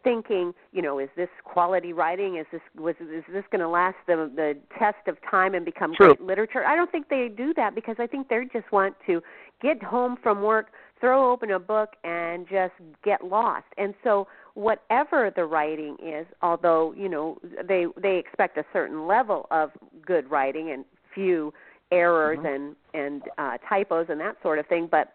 thinking, 0.04 0.52
you 0.72 0.80
know, 0.80 0.98
is 0.98 1.08
this 1.16 1.28
quality 1.44 1.92
writing? 1.92 2.36
Is 2.36 2.46
this 2.52 2.60
was 2.76 2.94
is 3.00 3.24
this 3.32 3.44
going 3.50 3.60
to 3.60 3.68
last 3.68 3.96
the 4.06 4.30
the 4.34 4.56
test 4.78 5.08
of 5.08 5.16
time 5.28 5.54
and 5.54 5.64
become 5.64 5.92
True. 5.94 6.14
great 6.14 6.22
literature? 6.22 6.64
I 6.64 6.76
don't 6.76 6.90
think 6.92 7.08
they 7.08 7.28
do 7.28 7.52
that 7.54 7.74
because 7.74 7.96
I 7.98 8.06
think 8.06 8.28
they 8.28 8.44
just 8.52 8.70
want 8.70 8.94
to 9.06 9.20
get 9.60 9.82
home 9.82 10.16
from 10.22 10.42
work, 10.42 10.68
throw 11.00 11.32
open 11.32 11.50
a 11.50 11.58
book, 11.58 11.90
and 12.04 12.46
just 12.48 12.74
get 13.04 13.24
lost. 13.24 13.66
And 13.76 13.94
so, 14.04 14.28
whatever 14.54 15.32
the 15.34 15.44
writing 15.44 15.96
is, 16.02 16.26
although 16.42 16.94
you 16.96 17.08
know 17.08 17.38
they 17.66 17.86
they 18.00 18.18
expect 18.18 18.58
a 18.58 18.64
certain 18.72 19.08
level 19.08 19.46
of 19.50 19.70
good 20.06 20.30
writing 20.30 20.70
and 20.70 20.84
few 21.12 21.52
errors 21.90 22.38
mm-hmm. 22.38 22.46
and 22.46 22.76
and 22.94 23.22
uh, 23.38 23.58
typos 23.68 24.06
and 24.08 24.20
that 24.20 24.36
sort 24.42 24.58
of 24.60 24.66
thing, 24.66 24.88
but 24.90 25.14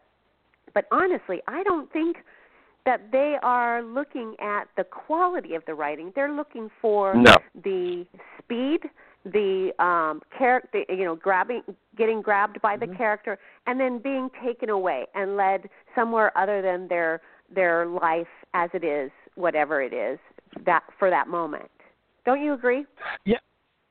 but 0.73 0.85
honestly, 0.91 1.41
I 1.47 1.63
don't 1.63 1.91
think 1.93 2.17
that 2.87 3.11
they 3.11 3.35
are 3.43 3.83
looking 3.83 4.33
at 4.39 4.69
the 4.77 4.83
quality 4.85 5.55
of 5.55 5.63
the 5.67 5.73
writing. 5.73 6.13
They're 6.15 6.33
looking 6.33 6.69
for 6.81 7.13
no. 7.13 7.35
the 7.53 8.05
speed, 8.39 8.79
the 9.25 9.71
um 9.77 10.21
character, 10.35 10.85
you 10.87 11.03
know, 11.03 11.15
grabbing, 11.15 11.63
getting 11.97 12.21
grabbed 12.21 12.61
by 12.61 12.77
mm-hmm. 12.77 12.89
the 12.89 12.97
character, 12.97 13.37
and 13.67 13.77
then 13.77 13.99
being 13.99 14.29
taken 14.41 14.69
away 14.69 15.05
and 15.15 15.35
led 15.35 15.69
somewhere 15.93 16.35
other 16.37 16.61
than 16.61 16.87
their 16.87 17.19
their 17.53 17.85
life 17.85 18.27
as 18.53 18.69
it 18.73 18.85
is, 18.85 19.11
whatever 19.35 19.81
it 19.81 19.91
is 19.91 20.17
that 20.65 20.83
for 20.97 21.09
that 21.09 21.27
moment. 21.27 21.69
Don't 22.25 22.41
you 22.41 22.53
agree? 22.53 22.85
Yeah, 23.25 23.37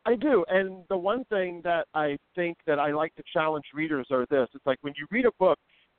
I 0.07 0.15
do. 0.15 0.43
And 0.49 0.85
the 0.89 0.97
one 0.97 1.25
thing 1.27 1.61
that 1.65 1.87
I 1.93 2.17
think 2.35 2.57
that 2.67 2.79
I 2.79 2.93
like 2.93 3.15
to 3.17 3.23
challenge 3.31 3.67
readers 3.75 4.07
are 4.11 4.25
this: 4.31 4.49
it's 4.55 4.65
like 4.65 4.79
when 4.81 4.95
you 4.97 5.07
read 5.11 5.27
a 5.27 5.33
book, 5.39 5.59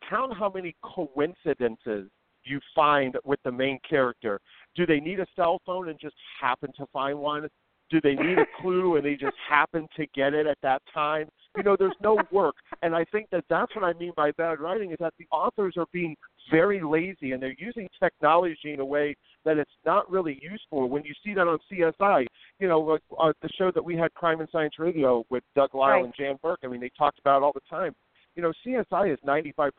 count 0.10 0.34
how 0.36 0.52
many 0.52 0.76
coincidences 0.82 2.10
you 2.48 2.60
find 2.76 3.16
with 3.24 3.40
the 3.44 3.52
main 3.52 3.80
character? 3.88 4.40
Do 4.76 4.86
they 4.86 5.00
need 5.00 5.20
a 5.20 5.28
cell 5.36 5.60
phone 5.66 5.90
and 5.90 6.00
just 6.00 6.16
happen 6.40 6.72
to 6.78 6.86
find 6.94 7.18
one? 7.20 7.48
Do 7.90 8.02
they 8.02 8.16
need 8.16 8.38
a 8.38 8.46
clue 8.62 8.98
and 8.98 9.06
they 9.06 9.16
just 9.16 9.36
happen 9.50 9.88
to 9.96 10.06
get 10.14 10.34
it 10.34 10.48
at 10.48 10.58
that 10.62 10.82
time? 10.94 11.30
You 11.56 11.64
know, 11.64 11.76
there's 11.78 11.96
no 12.02 12.20
work. 12.32 12.56
And 12.84 12.96
I 12.96 13.04
think 13.06 13.30
that 13.32 13.46
that's 13.50 13.76
what 13.76 13.84
I 13.84 13.94
mean 13.94 14.12
by 14.16 14.32
bad 14.32 14.60
writing 14.60 14.92
is 14.92 14.98
that 15.00 15.14
the 15.18 15.26
authors 15.32 15.74
are 15.78 15.88
being 15.92 16.16
very 16.52 16.82
lazy 16.82 17.32
and 17.32 17.42
they're 17.42 17.56
using 17.58 17.88
technology 18.00 18.74
in 18.74 18.80
a 18.80 18.86
way 18.86 19.16
that 19.44 19.58
it's 19.58 19.72
not 19.86 20.10
really 20.10 20.40
useful. 20.42 20.88
When 20.88 21.04
you 21.04 21.14
see 21.26 21.34
that 21.34 21.48
on 21.48 21.58
CSI, 21.72 22.26
you 22.60 22.68
know, 22.68 23.00
uh, 23.20 23.34
the 23.42 23.50
show 23.58 23.72
that 23.72 23.84
we 23.84 23.96
had, 23.96 24.14
Crime 24.14 24.40
and 24.40 24.50
Science 24.52 24.76
Radio, 24.78 25.26
with 25.30 25.44
Doug 25.56 25.74
Lyle 25.74 25.96
right. 25.96 26.06
and 26.06 26.14
Jan 26.18 26.38
Burke, 26.44 26.60
I 26.64 26.68
mean, 26.68 26.82
they 26.82 26.92
talked 26.98 27.20
about 27.20 27.38
it 27.38 27.44
all 27.44 27.54
the 27.54 27.62
time. 27.70 27.94
You 28.36 28.44
know, 28.44 28.54
CSI 28.66 29.12
is 29.12 29.20
95% 29.26 29.72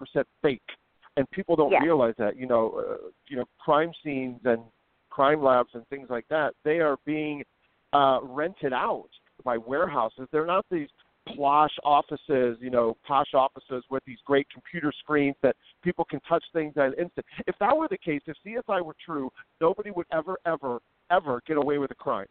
fake 0.42 0.60
and 1.18 1.28
people 1.32 1.56
don't 1.56 1.72
yeah. 1.72 1.82
realize 1.82 2.14
that. 2.18 2.37
You 2.37 2.46
know, 2.46 2.78
uh, 2.78 3.08
you 3.28 3.37
know, 3.37 3.44
crime 3.58 3.90
scenes 4.04 4.40
and 4.44 4.62
crime 5.10 5.42
labs 5.42 5.70
and 5.75 5.87
things 5.88 6.08
like 6.08 6.26
that. 6.30 6.54
They 6.64 6.78
are 6.78 6.96
being 7.04 7.42
uh, 7.92 8.20
rented 8.22 8.72
out 8.72 9.08
by 9.44 9.58
warehouses. 9.58 10.28
They're 10.30 10.46
not 10.46 10.64
these 10.70 10.88
plush 11.34 11.72
offices, 11.84 12.56
you 12.60 12.70
know, 12.70 12.96
posh 13.06 13.34
offices 13.34 13.82
with 13.90 14.02
these 14.06 14.18
great 14.25 14.46
computer 14.52 14.92
screens 15.00 15.34
that 15.42 15.56
people 15.82 16.04
can 16.04 16.20
touch 16.20 16.44
things 16.52 16.72
at 16.76 16.87
an 16.87 16.94
instant. 16.98 17.26
If 17.46 17.56
that 17.58 17.76
were 17.76 17.88
the 17.90 17.98
case, 17.98 18.22
if 18.26 18.37
CSI 18.46 18.82
were 18.84 18.96
true, 19.04 19.30
nobody 19.60 19.90
would 19.90 20.06
ever, 20.12 20.37
ever, 20.46 20.78
ever 21.10 21.42
get 21.46 21.56
away 21.56 21.78
with 21.78 21.90
a 21.90 21.96
crime. 21.96 22.26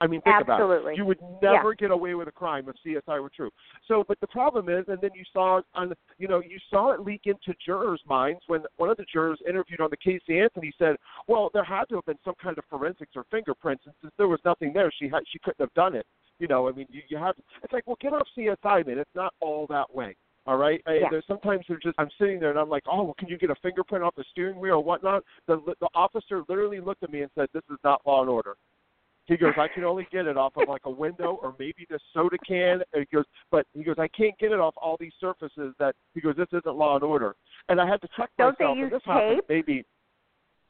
I 0.00 0.06
mean, 0.06 0.20
think 0.22 0.36
Absolutely. 0.40 0.76
about 0.76 0.92
it. 0.92 0.96
You 0.96 1.04
would 1.04 1.20
never 1.40 1.70
yeah. 1.70 1.78
get 1.78 1.90
away 1.90 2.14
with 2.14 2.28
a 2.28 2.32
crime 2.32 2.68
if 2.68 2.76
CSI 2.84 3.22
were 3.22 3.30
true. 3.34 3.50
So, 3.86 4.04
but 4.06 4.18
the 4.20 4.26
problem 4.26 4.68
is, 4.68 4.84
and 4.88 4.98
then 5.00 5.10
you 5.14 5.24
saw 5.32 5.60
on, 5.74 5.92
you 6.18 6.28
know, 6.28 6.40
you 6.40 6.58
saw 6.68 6.92
it 6.92 7.00
leak 7.00 7.22
into 7.24 7.54
jurors' 7.64 8.02
minds 8.06 8.40
when 8.48 8.62
one 8.76 8.90
of 8.90 8.96
the 8.96 9.06
jurors 9.10 9.38
interviewed 9.48 9.80
on 9.80 9.90
the 9.90 9.96
Casey 9.96 10.40
Anthony 10.40 10.72
said, 10.78 10.96
"Well, 11.28 11.50
there 11.54 11.64
had 11.64 11.84
to 11.90 11.96
have 11.96 12.06
been 12.06 12.18
some 12.24 12.34
kind 12.42 12.58
of 12.58 12.64
forensics 12.68 13.12
or 13.14 13.24
fingerprints, 13.30 13.84
and 13.86 13.94
since 14.02 14.12
there 14.18 14.28
was 14.28 14.40
nothing 14.44 14.72
there, 14.72 14.92
she 14.98 15.08
had, 15.08 15.22
she 15.30 15.38
couldn't 15.38 15.60
have 15.60 15.74
done 15.74 15.94
it." 15.94 16.06
You 16.38 16.48
know, 16.48 16.68
I 16.68 16.72
mean, 16.72 16.86
you, 16.90 17.02
you 17.08 17.16
have. 17.16 17.36
It's 17.62 17.72
like, 17.72 17.86
well, 17.86 17.96
get 18.00 18.12
off 18.12 18.26
CSI, 18.36 18.86
man. 18.86 18.98
It's 18.98 19.14
not 19.14 19.32
all 19.40 19.66
that 19.68 19.94
way. 19.94 20.16
All 20.46 20.56
right. 20.56 20.82
Yeah. 20.86 21.08
There's 21.10 21.24
sometimes 21.26 21.64
they're 21.68 21.78
just. 21.82 21.94
I'm 21.98 22.10
sitting 22.18 22.38
there 22.38 22.50
and 22.50 22.58
I'm 22.58 22.68
like, 22.68 22.82
oh, 22.90 23.04
well, 23.04 23.14
can 23.18 23.28
you 23.28 23.38
get 23.38 23.50
a 23.50 23.54
fingerprint 23.62 24.04
off 24.04 24.14
the 24.16 24.24
steering 24.30 24.58
wheel 24.58 24.74
or 24.74 24.84
whatnot? 24.84 25.22
The 25.46 25.62
the 25.80 25.88
officer 25.94 26.42
literally 26.48 26.80
looked 26.80 27.02
at 27.02 27.10
me 27.10 27.22
and 27.22 27.30
said, 27.34 27.48
"This 27.54 27.62
is 27.70 27.78
not 27.82 28.02
Law 28.04 28.20
and 28.20 28.28
Order." 28.28 28.56
He 29.26 29.38
goes, 29.38 29.54
I 29.56 29.68
can 29.68 29.84
only 29.84 30.06
get 30.12 30.26
it 30.26 30.36
off 30.36 30.52
of 30.56 30.68
like 30.68 30.82
a 30.84 30.90
window 30.90 31.38
or 31.42 31.54
maybe 31.58 31.86
the 31.88 31.98
soda 32.12 32.36
can. 32.46 32.82
And 32.92 33.06
he 33.10 33.16
goes, 33.16 33.24
but 33.50 33.66
he 33.72 33.82
goes, 33.82 33.96
I 33.98 34.08
can't 34.08 34.36
get 34.38 34.52
it 34.52 34.60
off 34.60 34.74
all 34.76 34.96
these 35.00 35.14
surfaces 35.18 35.74
that 35.78 35.94
he 36.12 36.20
goes, 36.20 36.36
this 36.36 36.48
isn't 36.52 36.76
law 36.76 36.96
and 36.96 37.04
order. 37.04 37.34
And 37.68 37.80
I 37.80 37.88
had 37.88 38.02
to 38.02 38.08
check 38.16 38.30
Don't 38.36 38.58
myself. 38.58 38.76
they 38.76 38.80
use 38.80 38.84
and 38.84 38.92
this 38.92 39.02
tape? 39.02 39.12
happened 39.14 39.40
maybe. 39.48 39.84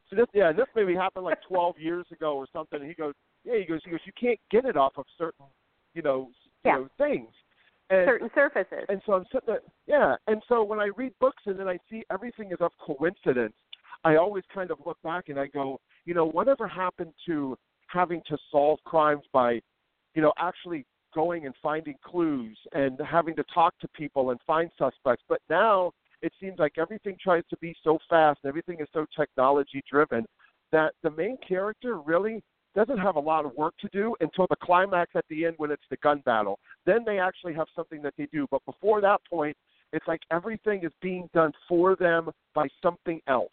So 0.08 0.16
this, 0.16 0.26
yeah, 0.34 0.52
this 0.52 0.66
maybe 0.76 0.94
happened 0.94 1.25
like 1.25 1.38
12 1.49 1.78
years 1.78 2.06
ago 2.12 2.37
or 2.37 2.46
something. 2.52 2.80
And 2.80 2.88
he 2.88 2.94
goes, 2.94 3.14
yeah, 3.44 3.58
he 3.58 3.64
goes, 3.64 3.80
he 3.84 3.90
goes, 3.90 4.00
you 4.04 4.12
can't 4.18 4.38
get 4.50 4.64
it 4.64 4.76
off 4.76 4.92
of 4.96 5.04
certain, 5.18 5.46
you 5.94 6.02
know, 6.02 6.30
yeah. 6.64 6.76
you 6.76 6.82
know 6.82 6.88
things. 6.96 7.28
And, 7.90 8.06
certain 8.06 8.30
surfaces. 8.34 8.84
And 8.88 9.02
so 9.04 9.14
I'm 9.14 9.25
sitting 9.32 9.46
there, 9.46 9.61
yeah. 9.87 10.14
And 10.26 10.42
so 10.49 10.62
when 10.62 10.78
I 10.78 10.90
read 10.96 11.12
books 11.20 11.42
and 11.46 11.58
then 11.58 11.68
I 11.68 11.78
see 11.90 12.02
everything 12.11 12.50
is 12.52 12.58
of 12.61 12.70
coincidence, 12.78 13.54
I 14.04 14.16
always 14.16 14.44
kind 14.54 14.70
of 14.70 14.78
look 14.87 14.99
back 15.02 15.28
and 15.28 15.38
I 15.38 15.49
go, 15.49 15.80
you 16.04 16.14
know, 16.14 16.26
whatever 16.26 16.68
happened 16.68 17.12
to 17.26 17.56
having 17.94 18.20
to 18.28 18.36
solve 18.50 18.78
crimes 18.84 19.22
by, 19.32 19.60
you 20.14 20.22
know, 20.22 20.32
actually 20.38 20.84
going 21.14 21.46
and 21.46 21.54
finding 21.62 21.94
clues 22.04 22.58
and 22.72 23.00
having 23.08 23.36
to 23.36 23.44
talk 23.54 23.72
to 23.80 23.88
people 23.88 24.30
and 24.30 24.40
find 24.46 24.70
suspects. 24.76 25.22
But 25.28 25.40
now 25.48 25.92
it 26.20 26.32
seems 26.40 26.58
like 26.58 26.72
everything 26.76 27.16
tries 27.22 27.44
to 27.50 27.56
be 27.58 27.74
so 27.84 27.98
fast 28.10 28.40
and 28.42 28.48
everything 28.48 28.78
is 28.80 28.88
so 28.92 29.06
technology 29.16 29.82
driven 29.88 30.26
that 30.72 30.92
the 31.02 31.10
main 31.10 31.36
character 31.46 32.00
really 32.00 32.42
doesn't 32.74 32.98
have 32.98 33.14
a 33.14 33.20
lot 33.20 33.46
of 33.46 33.54
work 33.54 33.74
to 33.80 33.88
do 33.92 34.16
until 34.20 34.46
the 34.50 34.56
climax 34.60 35.12
at 35.14 35.24
the 35.30 35.44
end 35.44 35.54
when 35.58 35.70
it's 35.70 35.84
the 35.90 35.96
gun 35.98 36.20
battle. 36.26 36.58
Then 36.84 37.04
they 37.06 37.20
actually 37.20 37.54
have 37.54 37.68
something 37.76 38.02
that 38.02 38.14
they 38.18 38.26
do. 38.32 38.48
But 38.50 38.64
before 38.66 39.00
that 39.00 39.20
point, 39.30 39.56
it's 39.92 40.08
like 40.08 40.20
everything 40.32 40.82
is 40.82 40.90
being 41.00 41.28
done 41.32 41.52
for 41.68 41.94
them 41.94 42.30
by 42.54 42.66
something 42.82 43.20
else. 43.28 43.52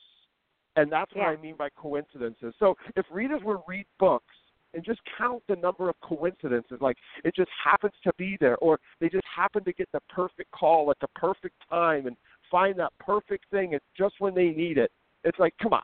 And 0.75 0.91
that's 0.91 1.11
yeah. 1.15 1.29
what 1.29 1.37
I 1.37 1.41
mean 1.41 1.55
by 1.57 1.69
coincidences. 1.75 2.53
So 2.59 2.75
if 2.95 3.05
readers 3.11 3.41
would 3.43 3.59
read 3.67 3.85
books 3.99 4.33
and 4.73 4.83
just 4.85 5.01
count 5.17 5.43
the 5.49 5.55
number 5.57 5.89
of 5.89 5.95
coincidences, 6.01 6.77
like 6.79 6.95
it 7.25 7.35
just 7.35 7.49
happens 7.63 7.93
to 8.05 8.11
be 8.17 8.37
there, 8.39 8.57
or 8.57 8.79
they 9.01 9.09
just 9.09 9.25
happen 9.35 9.63
to 9.65 9.73
get 9.73 9.89
the 9.91 9.99
perfect 10.09 10.49
call 10.51 10.89
at 10.91 10.97
the 11.01 11.07
perfect 11.15 11.55
time 11.69 12.07
and 12.07 12.15
find 12.49 12.79
that 12.79 12.91
perfect 12.99 13.45
thing 13.51 13.73
it's 13.73 13.85
just 13.97 14.15
when 14.19 14.33
they 14.33 14.49
need 14.49 14.77
it. 14.77 14.91
It's 15.23 15.39
like, 15.39 15.53
come 15.61 15.73
on, 15.73 15.81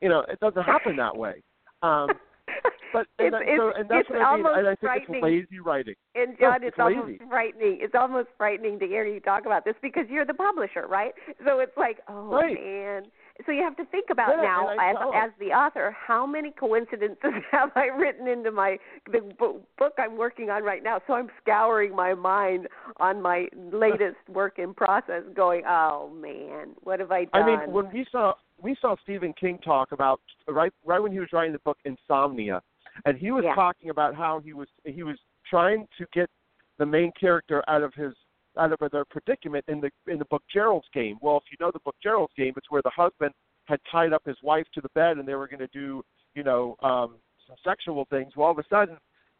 you 0.00 0.08
know, 0.08 0.20
it 0.28 0.40
doesn't 0.40 0.62
happen 0.64 0.96
that 0.96 1.16
way. 1.16 1.42
Um, 1.82 2.08
but 2.92 3.06
and, 3.18 3.28
It's- 3.28 3.32
that, 3.32 3.42
it's- 3.42 3.58
so, 3.58 3.72
and 3.80 3.88
that's 3.88 4.00
it's 4.00 4.10
what 4.10 4.18
I 4.22 4.36
mean. 4.36 4.46
almost 4.46 4.58
And 4.58 4.68
I 4.68 4.96
think 4.96 5.06
it's 5.10 5.22
lazy 5.22 5.60
writing. 5.60 5.94
And 6.16 6.30
No, 6.40 6.50
John, 6.50 6.56
it's 6.56 6.64
it's 6.70 6.78
almost 6.80 7.06
lazy. 7.06 7.20
frightening. 7.28 7.78
It's 7.80 7.94
almost 7.94 8.28
frightening 8.36 8.78
to 8.80 8.86
hear 8.86 9.04
you 9.06 9.20
talk 9.20 9.46
about 9.46 9.64
this 9.64 9.74
because 9.80 10.06
you're 10.10 10.26
the 10.26 10.34
publisher, 10.34 10.86
right? 10.88 11.12
So 11.46 11.60
it's 11.60 11.76
like, 11.76 11.98
oh 12.08 12.30
Right. 12.30 12.54
man. 12.60 13.02
So 13.46 13.50
you 13.50 13.62
have 13.62 13.76
to 13.76 13.84
think 13.86 14.06
about 14.10 14.36
Yeah, 14.36 14.42
now, 14.42 14.68
as 14.68 14.96
as 15.12 15.30
the 15.40 15.46
author, 15.46 15.94
how 16.06 16.24
many 16.24 16.52
coincidences 16.52 17.18
have 17.50 17.72
I 17.74 17.86
written 17.86 18.28
into 18.28 18.52
my 18.52 18.78
the 19.10 19.22
bo- 19.36 19.60
book 19.76 19.94
I'm 19.98 20.16
working 20.16 20.50
on 20.50 20.62
right 20.62 20.84
now? 20.84 21.00
So 21.08 21.14
I'm 21.14 21.28
scouring 21.42 21.96
my 21.96 22.14
mind 22.14 22.68
on 22.98 23.20
my 23.20 23.48
latest 23.72 24.18
work 24.28 24.60
in 24.60 24.72
process, 24.72 25.24
going, 25.34 25.64
oh 25.66 26.10
man, 26.14 26.76
what 26.84 27.00
have 27.00 27.10
I 27.10 27.24
done? 27.24 27.42
I 27.42 27.44
mean, 27.44 27.72
when 27.72 27.92
we 27.92 28.06
saw 28.12 28.34
we 28.62 28.76
saw 28.80 28.94
Stephen 29.02 29.34
King 29.38 29.58
talk 29.58 29.90
about 29.90 30.20
right 30.46 30.72
right 30.84 31.00
when 31.00 31.10
he 31.10 31.18
was 31.18 31.28
writing 31.32 31.52
the 31.52 31.58
book 31.60 31.78
Insomnia, 31.84 32.62
and 33.04 33.18
he 33.18 33.32
was 33.32 33.42
Yeah. 33.44 33.56
talking 33.56 33.90
about 33.90 34.14
how 34.14 34.38
he 34.38 34.52
was 34.52 34.68
he 34.84 35.02
was 35.02 35.18
trying 35.44 35.88
to 35.98 36.06
get 36.12 36.30
the 36.78 36.86
main 36.86 37.10
character 37.18 37.64
out 37.66 37.82
of 37.82 37.92
his 37.94 38.14
out 38.58 38.72
of 38.72 38.90
their 38.90 39.04
predicament 39.04 39.64
in 39.68 39.80
the 39.80 39.90
in 40.10 40.18
the 40.18 40.24
book 40.26 40.42
Gerald's 40.52 40.88
Game. 40.92 41.18
Well, 41.20 41.36
if 41.38 41.44
you 41.50 41.56
know 41.64 41.70
the 41.72 41.80
book 41.80 41.96
Gerald's 42.02 42.32
Game, 42.36 42.54
it's 42.56 42.70
where 42.70 42.82
the 42.82 42.90
husband 42.90 43.32
had 43.66 43.80
tied 43.90 44.12
up 44.12 44.22
his 44.24 44.36
wife 44.42 44.66
to 44.74 44.80
the 44.80 44.88
bed 44.94 45.16
and 45.18 45.26
they 45.26 45.34
were 45.34 45.48
going 45.48 45.60
to 45.60 45.66
do 45.68 46.02
you 46.34 46.42
know 46.42 46.76
um, 46.82 47.16
some 47.46 47.56
sexual 47.64 48.06
things. 48.10 48.32
Well, 48.36 48.46
all 48.46 48.52
of 48.52 48.58
a 48.58 48.64
sudden, 48.68 48.96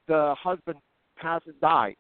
the 0.09 0.35
husband 0.39 0.79
passes 1.17 1.55
dies. 1.61 1.95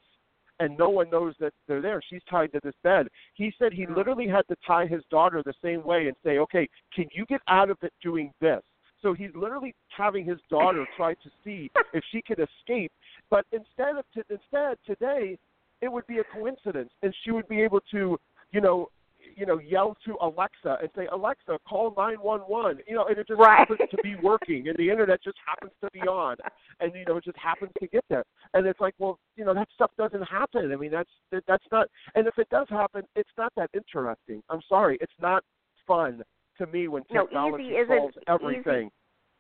And 0.61 0.79
no 0.79 0.89
one 0.89 1.11
knows 1.11 1.35
that 1.41 1.53
they're 1.67 1.83
there. 1.83 2.01
She's 2.09 2.23
tied 2.31 2.53
to 2.53 2.61
this 2.63 2.77
bed. 2.85 3.09
He 3.35 3.53
said 3.59 3.73
he 3.73 3.87
Mm. 3.87 3.97
literally 3.97 4.29
had 4.29 4.47
to 4.47 4.55
tie 4.65 4.87
his 4.87 5.03
daughter 5.11 5.43
the 5.45 5.53
same 5.61 5.83
way 5.83 6.07
and 6.07 6.17
say, 6.25 6.39
"Okay, 6.39 6.69
can 6.93 7.09
you 7.13 7.27
get 7.27 7.41
out 7.49 7.71
of 7.71 7.79
it 7.83 7.93
doing 8.01 8.33
this?" 8.41 8.63
So 9.03 9.15
he's 9.15 9.35
literally 9.35 9.75
having 9.89 10.25
his 10.25 10.39
daughter 10.49 10.87
try 10.97 11.15
to 11.15 11.31
see 11.43 11.71
if 11.93 12.05
she 12.13 12.23
could 12.23 12.39
escape. 12.39 12.93
But 13.31 13.45
instead 13.51 13.97
of 13.97 14.05
to, 14.13 14.25
instead 14.31 14.79
today, 14.87 15.39
it 15.81 15.91
would 15.93 16.07
be 16.07 16.19
a 16.19 16.25
coincidence, 16.25 16.91
and 17.03 17.15
she 17.25 17.31
would 17.31 17.49
be 17.49 17.61
able 17.63 17.81
to, 17.91 18.19
you 18.53 18.61
know, 18.61 18.89
you 19.37 19.47
know, 19.47 19.59
yell 19.59 19.97
to 20.05 20.17
Alexa 20.21 20.79
and 20.81 20.89
say, 20.95 21.07
"Alexa, 21.11 21.59
call 21.67 21.93
nine 21.97 22.17
one 22.21 22.41
one." 22.41 22.79
You 22.87 22.95
know, 22.95 23.07
and 23.07 23.19
it 23.19 23.27
just 23.27 23.41
Right. 23.41 23.59
happens 23.59 23.81
to 23.91 23.97
be 24.03 24.15
working, 24.17 24.69
and 24.69 24.77
the 24.77 24.89
internet 24.89 25.23
just 25.23 25.39
happens 25.45 25.73
to 25.81 25.89
be 25.93 26.01
on, 26.03 26.37
and 26.81 26.95
you 26.95 27.05
know, 27.07 27.17
it 27.17 27.25
just 27.25 27.39
happens 27.39 27.73
to 27.81 27.87
get 27.89 28.05
there. 28.09 28.25
And 28.53 28.67
it's 28.67 28.79
like, 28.81 28.95
well, 28.99 29.19
you 29.37 29.45
know, 29.45 29.55
that 29.55 29.69
stuff 29.75 29.91
doesn't 29.97 30.23
happen. 30.23 30.71
I 30.73 30.77
mean, 30.77 30.91
that's 30.93 31.11
that, 31.33 31.43
that's 31.49 31.65
not. 31.73 31.89
And 32.15 32.29
if 32.29 32.39
it 32.39 32.49
does 32.51 32.69
happen, 32.69 33.03
it's 33.17 33.31
not 33.37 33.53
that 33.57 33.71
interesting. 33.75 34.43
I'm 34.51 34.63
sorry, 34.69 34.99
it's 35.01 35.19
not 35.21 35.43
fun 35.87 36.23
to 36.59 36.67
me 36.67 36.87
when 36.89 37.03
No, 37.11 37.23
technology 37.25 37.65
easy 37.65 37.77
isn't- 37.77 37.99
solves 37.99 38.19
everything. 38.29 38.91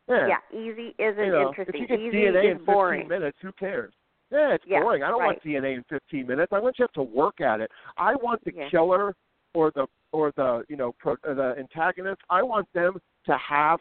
Yeah. 0.08 0.26
yeah, 0.26 0.38
easy 0.52 0.94
isn't 0.98 1.24
you 1.24 1.30
know, 1.32 1.48
interesting. 1.48 1.74
If 1.84 1.90
you 1.90 1.96
get 1.96 2.00
easy 2.00 2.16
DNA 2.26 2.44
is 2.44 2.50
in 2.52 2.58
15 2.58 2.64
boring. 2.74 3.08
minutes, 3.08 3.38
who 3.40 3.52
cares? 3.52 3.94
Yeah, 4.34 4.54
it's 4.54 4.64
Yeah, 4.66 4.80
boring. 4.80 5.02
I 5.04 5.08
don't 5.08 5.20
right. 5.20 5.26
want 5.26 5.42
DNA 5.44 5.74
in 5.76 5.84
15 5.84 6.26
minutes. 6.26 6.52
I 6.52 6.58
want 6.58 6.76
you 6.78 6.86
to 6.86 6.88
have 6.88 6.92
to 6.94 7.02
work 7.02 7.40
at 7.40 7.60
it. 7.60 7.70
I 7.96 8.16
want 8.16 8.44
the 8.44 8.52
Yeah. 8.52 8.68
killer 8.68 9.14
or 9.54 9.70
the 9.70 9.86
or 10.12 10.32
the 10.32 10.64
you 10.68 10.76
know 10.76 10.92
pro, 10.92 11.12
uh, 11.24 11.34
the 11.34 11.54
antagonist. 11.58 12.20
I 12.30 12.42
want 12.42 12.70
them 12.72 13.00
to 13.26 13.36
have 13.36 13.80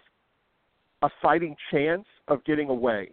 a 1.01 1.09
fighting 1.21 1.55
chance 1.71 2.07
of 2.27 2.43
getting 2.43 2.69
away. 2.69 3.11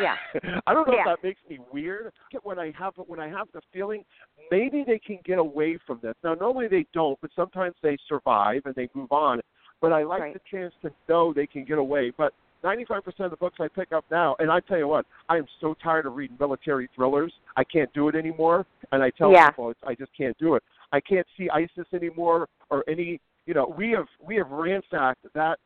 Yeah. 0.00 0.16
I 0.66 0.72
don't 0.72 0.86
know 0.86 0.94
Yeah. 0.94 1.00
if 1.00 1.06
that 1.06 1.22
makes 1.22 1.40
me 1.48 1.58
weird. 1.72 2.12
Get 2.30 2.44
when 2.44 2.58
I 2.58 2.70
have 2.78 2.94
when 2.96 3.18
I 3.18 3.28
have 3.28 3.48
the 3.52 3.60
feeling 3.72 4.04
maybe 4.50 4.84
they 4.84 4.98
can 4.98 5.18
get 5.24 5.38
away 5.38 5.78
from 5.86 5.98
this. 6.00 6.14
Now 6.22 6.34
normally 6.34 6.68
they 6.68 6.86
don't, 6.92 7.20
but 7.20 7.30
sometimes 7.34 7.74
they 7.82 7.96
survive 8.08 8.62
and 8.66 8.74
they 8.74 8.88
move 8.94 9.10
on. 9.10 9.40
But 9.80 9.92
I 9.92 10.04
like 10.04 10.20
Right. 10.20 10.34
the 10.34 10.40
chance 10.48 10.72
to 10.82 10.92
know 11.08 11.32
they 11.32 11.46
can 11.46 11.64
get 11.64 11.78
away. 11.78 12.10
But 12.10 12.34
95% 12.64 13.06
of 13.20 13.30
the 13.30 13.36
books 13.36 13.56
I 13.60 13.68
pick 13.68 13.92
up 13.92 14.04
now, 14.10 14.36
and 14.38 14.50
I 14.50 14.60
tell 14.60 14.78
you 14.78 14.88
what, 14.88 15.06
I 15.28 15.36
am 15.36 15.46
so 15.60 15.74
tired 15.82 16.06
of 16.06 16.14
reading 16.14 16.36
military 16.38 16.88
thrillers. 16.94 17.32
I 17.56 17.64
can't 17.64 17.92
do 17.92 18.08
it 18.08 18.14
anymore, 18.14 18.66
and 18.92 19.02
I 19.02 19.10
tell 19.10 19.32
Yeah. 19.32 19.50
people 19.50 19.74
I 19.86 19.94
just 19.94 20.12
can't 20.16 20.36
do 20.38 20.54
it. 20.54 20.62
I 20.92 21.00
can't 21.00 21.26
see 21.36 21.48
ISIS 21.50 21.86
anymore 21.92 22.48
or 22.70 22.84
any. 22.88 23.20
You 23.46 23.54
know, 23.54 23.66
we 23.66 23.90
have 23.90 24.06
we 24.20 24.36
have 24.36 24.50
ransacked 24.50 25.26
that 25.34 25.58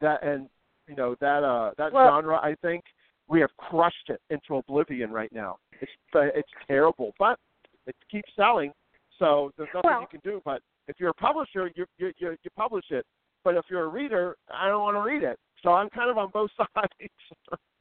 that 0.00 0.22
and 0.22 0.48
you 0.86 0.94
know 0.94 1.16
that 1.20 1.42
uh 1.42 1.72
that 1.78 1.92
Well- 1.92 2.08
genre. 2.08 2.38
I 2.40 2.54
think 2.62 2.84
we 3.28 3.40
have 3.40 3.50
crushed 3.56 4.08
it 4.10 4.20
into 4.30 4.56
oblivion 4.56 5.10
right 5.10 5.32
now. 5.32 5.58
It's 5.80 5.90
uh, 6.14 6.20
it's 6.34 6.50
terrible, 6.68 7.12
but 7.18 7.38
it 7.86 7.96
keeps 8.10 8.30
selling, 8.36 8.72
so 9.18 9.52
there's 9.56 9.68
nothing 9.74 9.90
Well- 9.90 10.00
you 10.02 10.06
can 10.06 10.20
do. 10.20 10.40
But 10.44 10.62
if 10.86 11.00
you're 11.00 11.10
a 11.10 11.14
publisher, 11.14 11.70
you 11.74 11.86
you 11.98 12.12
you, 12.18 12.36
you 12.42 12.50
publish 12.56 12.84
it. 12.90 13.04
But 13.42 13.56
if 13.56 13.64
you're 13.70 13.84
a 13.84 13.88
reader, 13.88 14.36
I 14.52 14.68
don't 14.68 14.82
want 14.82 14.96
to 14.96 15.02
read 15.02 15.22
it. 15.22 15.38
So 15.62 15.72
I'm 15.72 15.88
kind 15.90 16.10
of 16.10 16.18
on 16.18 16.30
both 16.32 16.50
sides. 16.56 16.92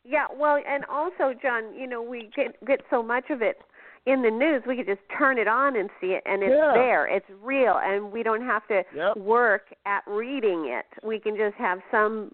Yeah, 0.03 0.25
well, 0.35 0.59
and 0.67 0.85
also, 0.85 1.33
John, 1.41 1.73
you 1.73 1.87
know, 1.87 2.01
we 2.01 2.29
get 2.35 2.63
get 2.65 2.81
so 2.89 3.01
much 3.01 3.25
of 3.29 3.41
it 3.41 3.57
in 4.05 4.21
the 4.21 4.29
news. 4.29 4.61
We 4.67 4.75
could 4.75 4.85
just 4.85 5.01
turn 5.17 5.37
it 5.39 5.47
on 5.47 5.75
and 5.75 5.89
see 5.99 6.07
it, 6.07 6.23
and 6.25 6.43
it's 6.43 6.53
Yeah. 6.55 6.73
there. 6.73 7.07
It's 7.07 7.29
real, 7.41 7.79
and 7.83 8.11
we 8.11 8.21
don't 8.21 8.43
have 8.45 8.67
to 8.67 8.83
Yep. 8.93 9.17
work 9.17 9.73
at 9.85 10.03
reading 10.05 10.65
it. 10.67 10.85
We 11.03 11.19
can 11.19 11.35
just 11.35 11.55
have 11.55 11.81
some 11.89 12.33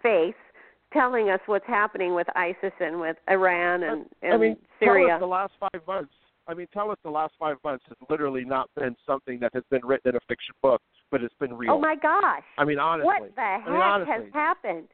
face 0.00 0.34
telling 0.92 1.28
us 1.28 1.40
what's 1.46 1.66
happening 1.66 2.14
with 2.14 2.28
ISIS 2.36 2.72
and 2.80 3.00
with 3.00 3.16
Iran 3.28 3.82
and, 3.82 4.06
and 4.22 4.32
I 4.32 4.36
mean, 4.38 4.56
Syria. 4.78 5.06
tell 5.08 5.14
us 5.16 5.20
the 5.20 5.26
last 5.26 5.52
five 5.58 5.86
months. 5.86 6.14
I 6.48 6.54
mean, 6.54 6.66
tell 6.72 6.90
us 6.90 6.96
the 7.04 7.10
last 7.10 7.34
five 7.38 7.56
months 7.62 7.84
has 7.88 7.96
literally 8.08 8.44
not 8.44 8.70
been 8.74 8.96
something 9.06 9.38
that 9.40 9.52
has 9.54 9.62
been 9.70 9.84
written 9.84 10.10
in 10.10 10.16
a 10.16 10.20
fiction 10.28 10.54
book, 10.62 10.80
but 11.10 11.22
it's 11.22 11.34
been 11.38 11.54
real. 11.54 11.72
oh 11.72 11.78
my 11.78 11.94
gosh! 11.94 12.42
I 12.56 12.64
mean, 12.64 12.78
honestly. 12.78 13.04
what 13.04 13.34
the 13.36 13.40
heck 13.40 13.66
I 13.66 13.70
mean, 13.70 13.80
honestly. 13.80 14.14
has 14.14 14.32
happened? 14.32 14.88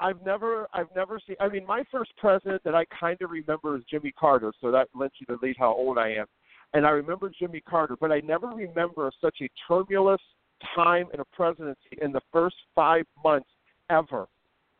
I've 0.00 0.24
never 0.24 0.68
I've 0.72 0.94
never 0.94 1.18
seen 1.26 1.36
I 1.40 1.48
mean 1.48 1.66
my 1.66 1.82
first 1.90 2.12
president 2.18 2.62
that 2.64 2.74
I 2.74 2.84
kind 3.00 3.20
of 3.22 3.30
remember 3.30 3.76
is 3.76 3.82
Jimmy 3.90 4.12
Carter, 4.12 4.52
so 4.60 4.70
that 4.70 4.88
lets 4.94 5.14
you 5.18 5.26
to 5.34 5.38
lead 5.42 5.56
how 5.58 5.74
old 5.74 5.98
I 5.98 6.10
am. 6.10 6.26
And 6.74 6.86
I 6.86 6.90
remember 6.90 7.30
Jimmy 7.36 7.62
Carter, 7.62 7.96
but 7.98 8.12
I 8.12 8.20
never 8.20 8.48
remember 8.48 9.10
such 9.20 9.38
a 9.42 9.48
turbulent 9.66 10.20
time 10.74 11.06
in 11.14 11.20
a 11.20 11.24
presidency 11.24 11.98
in 12.02 12.12
the 12.12 12.20
first 12.30 12.56
5 12.74 13.04
months 13.24 13.48
ever. 13.90 14.26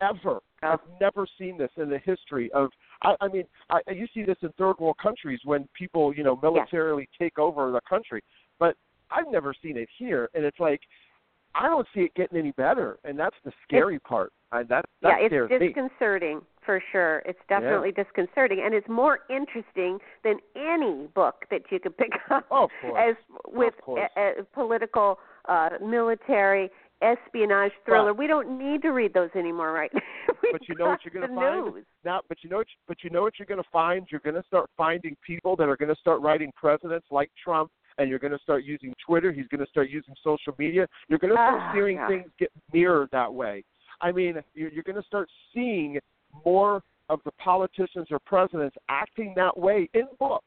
Ever. 0.01 0.39
Oh. 0.63 0.69
I've 0.73 0.79
never 0.99 1.25
seen 1.37 1.57
this 1.57 1.71
in 1.77 1.89
the 1.89 1.99
history 1.99 2.51
of 2.53 2.69
I, 3.01 3.15
I 3.21 3.27
mean, 3.27 3.45
I 3.69 3.79
you 3.91 4.07
see 4.13 4.23
this 4.23 4.37
in 4.41 4.49
third 4.57 4.77
world 4.79 4.97
countries 5.01 5.39
when 5.43 5.67
people, 5.73 6.13
you 6.13 6.23
know, 6.23 6.39
militarily 6.41 7.07
take 7.19 7.39
over 7.39 7.71
the 7.71 7.81
country. 7.87 8.21
But 8.59 8.75
I've 9.11 9.31
never 9.31 9.53
seen 9.61 9.77
it 9.77 9.89
here 9.97 10.29
and 10.33 10.43
it's 10.43 10.59
like 10.59 10.81
I 11.55 11.67
don't 11.67 11.87
see 11.93 12.01
it 12.01 12.13
getting 12.13 12.37
any 12.37 12.51
better, 12.51 12.99
and 13.03 13.17
that's 13.17 13.35
the 13.43 13.51
scary 13.67 13.99
part. 13.99 14.31
I, 14.51 14.63
that 14.63 14.85
that 15.01 15.17
yeah, 15.21 15.27
it's 15.41 15.51
me. 15.51 15.67
disconcerting 15.67 16.41
for 16.65 16.81
sure. 16.91 17.21
It's 17.25 17.39
definitely 17.47 17.91
disconcerting, 17.91 18.61
and 18.63 18.73
it's 18.73 18.87
more 18.87 19.19
interesting 19.29 19.99
than 20.23 20.37
any 20.55 21.07
book 21.13 21.45
that 21.51 21.61
you 21.71 21.79
could 21.79 21.97
pick 21.97 22.11
up 22.31 22.45
Oh, 22.51 22.65
of 22.65 22.69
course. 22.81 23.01
as 23.09 23.15
with 23.47 23.73
Of 23.79 23.83
course. 23.83 24.09
a, 24.15 24.41
a 24.41 24.43
political, 24.43 25.19
uh, 25.47 25.69
military, 25.83 26.69
espionage 27.01 27.71
thriller. 27.85 28.13
But- 28.13 28.19
we 28.19 28.27
don't 28.27 28.57
need 28.57 28.81
to 28.83 28.89
read 28.89 29.13
those 29.13 29.29
anymore, 29.35 29.71
right? 29.73 29.91
But 30.51 30.67
you 30.67 30.73
know 30.75 30.87
what 30.87 31.01
you're 31.05 31.13
going 31.13 31.29
to 31.29 31.35
find 31.35 31.75
news. 31.75 31.85
now. 32.03 32.21
But 32.27 32.39
you 32.43 32.49
know, 32.49 32.57
what, 32.57 32.67
but 32.87 32.97
you 33.03 33.11
know 33.11 33.21
what 33.21 33.33
you're 33.37 33.45
going 33.45 33.61
to 33.61 33.69
find. 33.71 34.07
You're 34.09 34.21
going 34.21 34.35
to 34.35 34.43
start 34.47 34.67
finding 34.75 35.15
people 35.25 35.55
that 35.57 35.69
are 35.69 35.77
going 35.77 35.93
to 35.93 35.99
start 36.01 36.21
writing 36.21 36.51
presidents 36.55 37.05
like 37.11 37.29
Trump, 37.43 37.69
and 37.99 38.09
you're 38.09 38.17
going 38.17 38.31
to 38.33 38.39
start 38.39 38.63
using 38.63 38.93
Twitter. 39.05 39.31
He's 39.31 39.47
going 39.47 39.63
to 39.63 39.69
start 39.69 39.89
using 39.91 40.15
social 40.23 40.55
media. 40.57 40.87
You're 41.07 41.19
going 41.19 41.29
to 41.31 41.35
start 41.35 41.59
Ah, 41.61 41.71
seeing 41.75 41.97
yeah. 41.97 42.07
things 42.07 42.25
get 42.39 42.49
mirrored 42.73 43.09
that 43.11 43.31
way. 43.31 43.63
I 44.01 44.11
mean, 44.11 44.41
you're, 44.55 44.69
you're 44.71 44.83
going 44.83 44.95
to 44.99 45.05
start 45.07 45.29
seeing 45.53 45.99
more 46.43 46.81
of 47.09 47.19
the 47.25 47.31
politicians 47.33 48.07
or 48.09 48.17
presidents 48.25 48.75
acting 48.87 49.33
that 49.35 49.55
way 49.55 49.87
in 49.93 50.07
books 50.19 50.45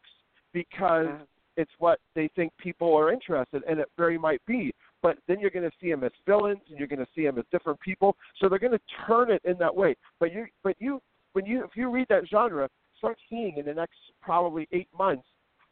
because 0.53 1.07
Yeah. 1.07 1.19
it's 1.59 1.73
what 1.79 2.01
they 2.17 2.29
think 2.35 2.53
people 2.59 2.97
are 2.97 3.13
interested, 3.13 3.63
in, 3.65 3.71
and 3.73 3.81
it 3.81 3.89
very 3.97 4.19
might 4.19 4.41
be. 4.47 4.73
But 5.03 5.19
then 5.27 5.41
you're 5.41 5.51
going 5.51 5.69
to 5.69 5.77
see 5.81 5.91
them 5.91 6.05
as 6.05 6.13
villains, 6.27 6.61
and 6.71 6.79
you're 6.79 6.89
going 6.89 7.01
to 7.01 7.07
see 7.15 7.25
them 7.25 7.37
as 7.39 7.45
different 7.51 7.81
people. 7.81 8.17
So 8.39 8.49
they're 8.49 8.59
going 8.61 8.73
to 8.73 8.81
turn 9.07 9.31
it 9.31 9.43
in 9.45 9.59
that 9.59 9.75
way. 9.75 9.97
But 10.21 10.33
you, 10.33 10.47
but 10.63 10.77
you, 10.79 11.03
when 11.33 11.45
you, 11.45 11.65
if 11.65 11.71
you 11.75 11.91
read 11.91 12.07
that 12.09 12.23
genre, 12.31 12.69
start 12.99 13.19
seeing 13.29 13.57
in 13.57 13.65
the 13.67 13.75
next 13.75 13.97
probably 14.21 14.69
eight 14.73 14.89
months 14.97 15.25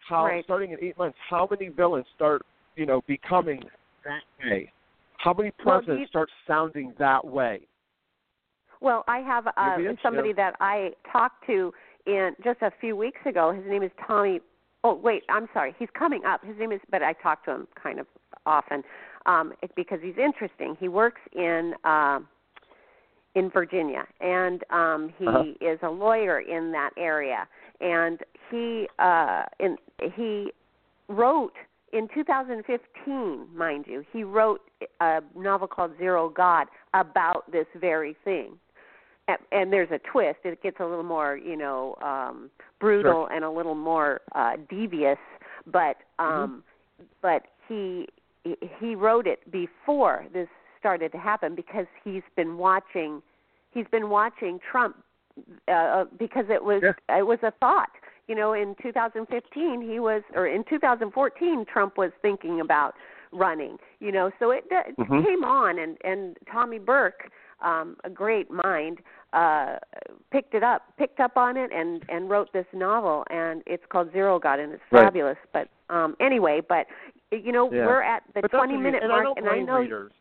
how, 0.08 0.24
Right. 0.24 0.42
starting 0.44 0.72
in 0.72 0.78
eight 0.82 0.98
months, 0.98 1.16
how 1.28 1.46
many 1.50 1.68
villains 1.68 2.06
start, 2.14 2.42
you 2.74 2.86
know, 2.86 3.02
becoming 3.06 3.62
that 4.04 4.22
way. 4.42 4.72
How 5.18 5.32
many 5.34 5.52
Well, 5.64 5.76
presidents 5.78 6.00
you- 6.00 6.06
start 6.08 6.28
sounding 6.46 6.92
that 6.98 7.24
way? 7.24 7.68
Well, 8.80 9.04
I 9.06 9.18
have 9.18 9.46
uh, 9.46 9.76
somebody 10.02 10.32
that 10.32 10.56
I 10.58 10.94
talked 11.12 11.46
to 11.46 11.72
in 12.06 12.34
just 12.42 12.62
a 12.62 12.70
few 12.80 12.96
weeks 12.96 13.20
ago. 13.26 13.52
His 13.52 13.64
name 13.66 13.82
is 13.82 13.90
Tommy. 14.06 14.40
Oh, 14.82 14.94
wait, 14.94 15.22
I'm 15.28 15.46
sorry. 15.52 15.74
He's 15.78 15.90
coming 15.90 16.24
up. 16.24 16.42
His 16.42 16.56
name 16.58 16.72
is, 16.72 16.80
but 16.90 17.02
I 17.02 17.12
talk 17.12 17.44
to 17.44 17.50
him 17.50 17.68
kind 17.80 18.00
of 18.00 18.06
often 18.46 18.82
um, 19.30 19.46
it's 19.62 19.72
because 19.82 20.00
he's 20.02 20.18
interesting. 20.28 20.70
He 20.82 20.88
works 21.02 21.22
in 21.34 21.62
um 21.84 22.20
in 23.40 23.46
Virginia, 23.58 24.04
and 24.20 24.58
um, 24.82 25.02
he 25.18 25.26
Uh-huh. 25.26 25.44
is 25.72 25.78
a 25.82 25.92
lawyer 26.04 26.38
in 26.56 26.64
that 26.78 26.90
area. 27.12 27.40
And 27.80 28.16
he 28.50 28.64
uh, 28.98 29.42
in 29.64 29.72
he 30.16 30.30
wrote 31.08 31.54
in 31.92 32.04
2015, 32.14 33.48
mind 33.64 33.84
you, 33.92 34.04
he 34.12 34.22
wrote 34.36 34.60
a 35.00 35.20
novel 35.36 35.68
called 35.74 35.92
Zero 35.98 36.28
God 36.28 36.66
about 36.94 37.42
this 37.50 37.66
very 37.88 38.14
thing. 38.24 38.50
and, 39.28 39.38
and 39.52 39.72
there's 39.72 39.90
a 39.92 40.00
twist. 40.12 40.40
It 40.44 40.60
gets 40.66 40.78
a 40.80 40.84
little 40.84 41.04
more, 41.16 41.32
you 41.50 41.56
know, 41.64 41.80
um 42.12 42.36
brutal 42.84 43.20
Sure. 43.26 43.32
and 43.34 43.42
a 43.44 43.50
little 43.58 43.78
more 43.92 44.10
uh 44.40 44.54
devious, 44.76 45.22
but 45.78 45.96
um 46.18 46.62
but 47.22 47.42
he 47.68 48.08
he 48.44 48.94
wrote 48.94 49.26
it 49.26 49.50
before 49.50 50.26
this 50.32 50.48
started 50.78 51.12
to 51.12 51.18
happen 51.18 51.54
because 51.54 51.86
he's 52.04 52.22
been 52.36 52.56
watching 52.56 53.22
he's 53.70 53.86
been 53.90 54.08
watching 54.08 54.58
Trump 54.70 54.96
uh, 55.68 56.04
because 56.18 56.46
it 56.48 56.62
was 56.62 56.82
Yeah. 56.82 57.18
it 57.18 57.26
was 57.26 57.38
a 57.42 57.50
thought. 57.52 57.90
You 58.26 58.34
know, 58.36 58.52
in 58.52 58.76
2015 58.76 59.80
he 59.80 59.98
was, 59.98 60.22
or 60.34 60.46
in 60.46 60.62
2014 60.64 61.64
Trump 61.64 61.98
was 61.98 62.12
thinking 62.22 62.60
about 62.60 62.94
running. 63.32 63.78
You 64.00 64.12
know, 64.12 64.30
so 64.38 64.50
it, 64.50 64.64
it 64.70 64.96
Mhm. 64.96 65.24
came 65.24 65.44
on, 65.44 65.78
and 65.78 65.98
and 66.04 66.36
Tommy 66.46 66.78
Burke, 66.78 67.30
um, 67.60 67.96
a 68.04 68.10
great 68.10 68.50
mind, 68.50 69.02
uh, 69.32 69.78
picked 70.30 70.54
it 70.54 70.62
up, 70.62 70.96
picked 70.96 71.20
up 71.20 71.36
on 71.36 71.56
it, 71.56 71.70
and 71.72 72.04
and 72.08 72.30
wrote 72.30 72.52
this 72.52 72.66
novel, 72.72 73.24
and 73.30 73.62
it's 73.66 73.84
called 73.86 74.12
Zero 74.12 74.38
God, 74.38 74.58
and 74.58 74.72
it's 74.72 74.82
Right. 74.90 75.04
fabulous. 75.04 75.38
But 75.52 75.68
um, 75.88 76.16
anyway, 76.20 76.60
but 76.60 76.86
you 77.30 77.52
know, 77.52 77.70
Yeah. 77.72 77.86
we're 77.86 78.02
at 78.02 78.22
the 78.34 78.42
but 78.42 78.50
20 78.50 78.76
minute 78.76 79.02
and 79.02 79.10
mark, 79.10 79.20
I 79.20 79.24
don't 79.24 79.38
and 79.38 79.48
I 79.48 79.58
know 79.60 79.78
readers. 79.80 80.12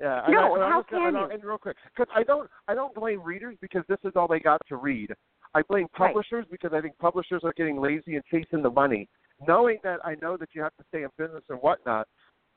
Yeah, 0.00 0.24
No, 0.28 0.54
I, 0.56 0.64
and 0.64 0.72
how 0.72 0.80
just- 0.80 0.88
can 0.90 1.14
you? 1.14 1.24
and 1.24 1.44
real 1.44 1.58
quick, 1.58 1.76
because 1.94 2.12
I 2.14 2.22
don't, 2.24 2.50
I 2.68 2.74
don't 2.74 2.94
blame 2.94 3.22
readers 3.22 3.56
because 3.60 3.84
this 3.88 3.98
is 4.04 4.12
all 4.16 4.26
they 4.26 4.40
got 4.40 4.60
to 4.68 4.76
read. 4.76 5.14
I 5.54 5.62
blame 5.62 5.86
Right. 5.98 6.08
publishers 6.08 6.46
because 6.50 6.72
I 6.72 6.80
think 6.80 6.98
publishers 6.98 7.44
are 7.44 7.52
getting 7.52 7.80
lazy 7.80 8.16
and 8.16 8.24
chasing 8.26 8.60
the 8.62 8.70
money, 8.70 9.08
knowing 9.46 9.78
that 9.84 10.04
I 10.04 10.16
know 10.16 10.36
that 10.36 10.48
you 10.54 10.62
have 10.62 10.76
to 10.78 10.84
stay 10.88 11.04
in 11.04 11.10
business 11.16 11.44
and 11.48 11.60
whatnot. 11.62 12.08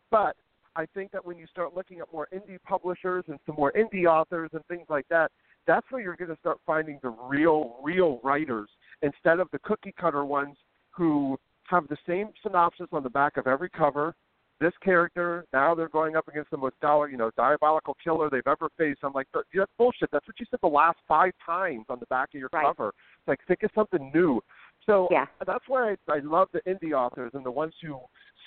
But 0.09 0.35
I 0.75 0.87
think 0.87 1.11
that 1.11 1.23
when 1.23 1.37
you 1.37 1.45
start 1.47 1.75
looking 1.75 1.99
at 1.99 2.11
more 2.11 2.27
indie 2.33 2.61
publishers 2.63 3.23
and 3.27 3.39
some 3.45 3.55
more 3.55 3.71
indie 3.73 4.05
authors 4.05 4.49
and 4.53 4.65
things 4.65 4.89
like 4.89 5.07
that, 5.09 5.31
that's 5.67 5.85
where 5.91 6.01
you're 6.01 6.15
going 6.15 6.31
to 6.33 6.37
start 6.39 6.59
finding 6.65 6.97
the 7.03 7.09
real, 7.09 7.77
real 7.83 8.19
writers 8.23 8.69
instead 9.03 9.39
of 9.39 9.49
the 9.51 9.59
cookie 9.59 9.91
cutter 9.99 10.25
ones 10.25 10.57
who 10.91 11.37
have 11.67 11.87
the 11.87 11.97
same 12.07 12.29
synopsis 12.43 12.87
on 12.91 13.03
the 13.03 13.09
back 13.09 13.37
of 13.37 13.47
every 13.47 13.69
cover. 13.69 14.15
This 14.59 14.73
character 14.83 15.45
now 15.53 15.75
they're 15.75 15.89
going 15.89 16.15
up 16.15 16.27
against 16.27 16.49
the 16.49 16.57
most 16.57 16.79
dollar, 16.81 17.09
you 17.09 17.17
know, 17.17 17.29
diabolical 17.37 17.95
killer 18.03 18.27
they've 18.29 18.41
ever 18.47 18.69
faced. 18.75 19.01
I'm 19.03 19.13
like, 19.13 19.27
that's 19.31 19.71
bullshit. 19.77 20.09
That's 20.11 20.27
what 20.27 20.39
you 20.39 20.47
said 20.49 20.59
the 20.63 20.67
last 20.67 20.97
five 21.07 21.33
times 21.45 21.85
on 21.89 21.99
the 21.99 22.07
back 22.07 22.29
of 22.33 22.39
your 22.39 22.49
Right. 22.51 22.65
cover. 22.65 22.89
It's 23.19 23.27
like 23.27 23.39
think 23.47 23.61
of 23.63 23.69
something 23.75 24.11
new. 24.13 24.41
So 24.85 25.07
Yeah. 25.11 25.27
that's 25.45 25.67
why 25.67 25.91
I, 25.91 26.11
I 26.11 26.19
love 26.19 26.49
the 26.53 26.61
indie 26.61 26.93
authors 26.93 27.31
and 27.35 27.45
the 27.45 27.51
ones 27.51 27.75
who 27.83 27.99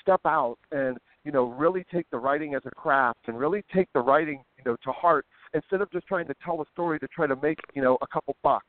step 0.02 0.20
out 0.24 0.58
and 0.72 0.98
you 1.24 1.30
know 1.30 1.44
really 1.44 1.84
take 1.92 2.08
the 2.10 2.18
writing 2.18 2.54
as 2.54 2.62
a 2.64 2.70
craft 2.70 3.20
and 3.28 3.38
really 3.38 3.62
take 3.72 3.88
the 3.92 4.00
writing 4.00 4.42
you 4.58 4.64
know 4.64 4.76
to 4.82 4.90
heart 4.90 5.26
instead 5.54 5.80
of 5.80 5.90
just 5.92 6.06
trying 6.06 6.26
to 6.26 6.34
tell 6.44 6.60
a 6.62 6.64
story 6.72 6.98
to 6.98 7.06
try 7.08 7.26
to 7.26 7.36
make 7.36 7.58
you 7.74 7.82
know 7.82 7.98
a 8.02 8.06
couple 8.06 8.34
bucks. 8.42 8.66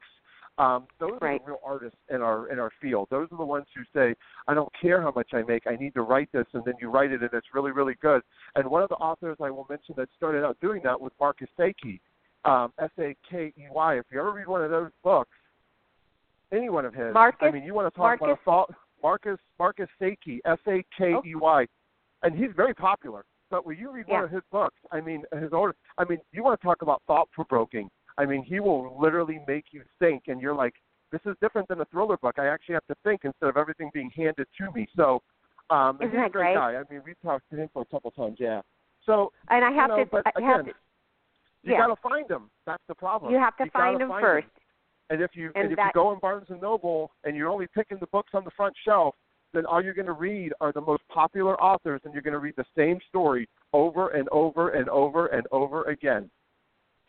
Um, 0.57 0.85
those 0.99 1.13
are 1.21 1.39
the 1.39 1.45
real 1.45 1.59
artists 1.65 1.97
in 2.09 2.21
our 2.21 2.49
in 2.49 2.59
our 2.59 2.71
field. 2.81 3.07
Those 3.09 3.27
are 3.31 3.37
the 3.37 3.45
ones 3.45 3.65
who 3.73 3.81
say, 3.93 4.15
"I 4.47 4.53
don't 4.53 4.71
care 4.79 5.01
how 5.01 5.11
much 5.15 5.33
I 5.33 5.43
make. 5.43 5.65
I 5.65 5.75
need 5.75 5.93
to 5.95 6.01
write 6.01 6.29
this," 6.31 6.45
and 6.53 6.63
then 6.65 6.73
you 6.79 6.89
write 6.89 7.11
it, 7.11 7.21
and 7.21 7.29
it's 7.33 7.47
really 7.53 7.71
really 7.71 7.95
good. 8.01 8.21
And 8.55 8.69
one 8.69 8.83
of 8.83 8.89
the 8.89 8.95
authors 8.95 9.37
I 9.41 9.49
will 9.49 9.65
mention 9.69 9.95
that 9.97 10.09
started 10.15 10.43
out 10.43 10.59
doing 10.59 10.81
that 10.83 10.99
was 10.99 11.11
Marcus 11.19 11.47
Sakey, 11.57 11.99
um, 12.45 12.73
S 12.79 12.91
A 12.99 13.15
K 13.29 13.53
E 13.57 13.67
Y. 13.71 13.97
If 13.97 14.05
you 14.11 14.19
ever 14.19 14.31
read 14.31 14.47
one 14.47 14.61
of 14.61 14.69
those 14.69 14.91
books, 15.03 15.31
any 16.51 16.69
one 16.69 16.85
of 16.85 16.93
his, 16.93 17.13
Marcus? 17.13 17.39
I 17.41 17.51
mean, 17.51 17.63
you 17.63 17.73
want 17.73 17.91
to 17.91 17.97
talk 17.97 18.17
about 18.17 18.31
a 18.31 18.35
thought. 18.43 18.73
Marcus 19.01 19.39
Marcus 19.57 19.89
Sakey, 19.99 20.41
S 20.45 20.59
A 20.67 20.83
K 20.95 21.15
E 21.25 21.35
Y, 21.35 21.65
and 22.23 22.35
he's 22.35 22.51
very 22.55 22.73
popular. 22.73 23.23
But 23.49 23.65
when 23.65 23.77
you 23.77 23.91
read 23.91 24.07
one 24.07 24.23
of 24.23 24.31
his 24.31 24.43
books, 24.49 24.77
I 24.91 25.01
mean, 25.01 25.23
his 25.33 25.51
order, 25.51 25.75
I 25.97 26.05
mean, 26.05 26.19
you 26.31 26.41
want 26.41 26.59
to 26.59 26.65
talk 26.65 26.81
about 26.81 27.01
thought 27.05 27.29
provoking. 27.31 27.89
I 28.17 28.26
mean, 28.26 28.43
he 28.43 28.60
will 28.60 28.97
literally 29.00 29.39
make 29.47 29.65
you 29.71 29.84
think, 30.00 30.24
and 30.28 30.41
you're 30.41 30.56
like, 30.56 30.74
this 31.12 31.21
is 31.26 31.36
different 31.41 31.67
than 31.67 31.82
a 31.82 31.86
thriller 31.86 32.17
book. 32.17 32.36
I 32.38 32.47
actually 32.47 32.74
have 32.76 32.88
to 32.88 32.95
think 33.04 33.21
instead 33.24 33.50
of 33.50 33.58
everything 33.58 33.89
being 33.93 34.12
handed 34.15 34.47
to 34.58 34.71
me. 34.74 34.88
So, 34.95 35.21
um, 35.69 35.97
Isn't 36.02 36.12
he's 36.12 36.17
a 36.17 36.30
great 36.30 36.32
great? 36.32 36.56
guy. 36.56 36.76
I 36.76 36.84
mean, 36.91 37.02
we've 37.06 37.21
talked 37.21 37.50
to 37.52 37.58
him 37.58 37.69
for 37.74 37.82
a 37.82 37.86
couple 37.86 38.12
times, 38.12 38.38
yeah. 38.39 38.62
So, 39.06 39.32
and 39.50 39.65
I 39.65 39.71
have 39.71 39.89
you 39.89 39.97
know, 39.97 40.04
to, 40.04 40.10
but 40.12 40.24
I 40.36 40.41
have 40.41 40.62
again, 40.62 40.74
to, 40.74 40.80
you 41.63 41.78
got 41.78 41.88
to 41.88 41.95
find 42.02 42.30
him. 42.30 42.50
That's 42.65 42.84
the 42.88 42.95
problem. 42.95 43.32
you 43.32 43.39
have 43.39 43.58
to 43.58 43.65
You 43.65 43.71
find 43.71 44.00
them 44.00 44.10
find 44.10 44.21
first. 44.21 44.47
And 45.10 45.21
if 45.21 45.32
you 45.34 45.52
And 45.56 45.63
and, 45.65 45.71
if 45.74 45.78
that- 45.78 45.91
you 45.93 46.02
go 46.02 46.13
in 46.13 46.19
Barnes 46.19 46.45
and 46.50 46.62
Noble 46.62 47.12
and 47.24 47.36
you're 47.36 47.50
only 47.50 47.67
picking 47.74 47.97
the 48.00 48.08
books 48.08 48.32
on 48.34 48.43
the 48.43 48.52
front 48.52 48.74
shelf, 48.86 49.15
then 49.54 49.65
all 49.65 49.84
you're 49.84 49.93
going 49.93 50.06
to 50.06 50.13
read 50.13 50.54
are 50.62 50.71
the 50.71 50.80
most 50.80 51.04
popular 51.10 51.62
authors, 51.62 52.00
and 52.06 52.13
you're 52.13 52.24
going 52.24 52.34
to 52.34 52.39
read 52.39 52.56
the 52.56 52.65
same 52.78 53.00
story 53.10 53.50
over 53.74 54.10
and 54.12 54.30
over 54.30 54.69
and 54.69 54.88
over 54.88 55.28
and 55.28 55.45
over 55.52 55.84
again. 55.86 56.30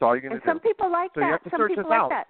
All 0.02 0.14
you're 0.14 0.20
going 0.22 0.32
And 0.32 0.42
to 0.42 0.46
do. 0.46 0.50
some 0.50 0.60
people 0.60 0.90
like 0.90 1.10
So 1.14 1.20
you 1.20 1.26
that. 1.26 1.32
have 1.32 1.42
to 1.44 1.50
some 1.50 1.58
search 1.60 1.70
people 1.76 1.90
like 1.90 2.00
out. 2.00 2.10
that. 2.10 2.26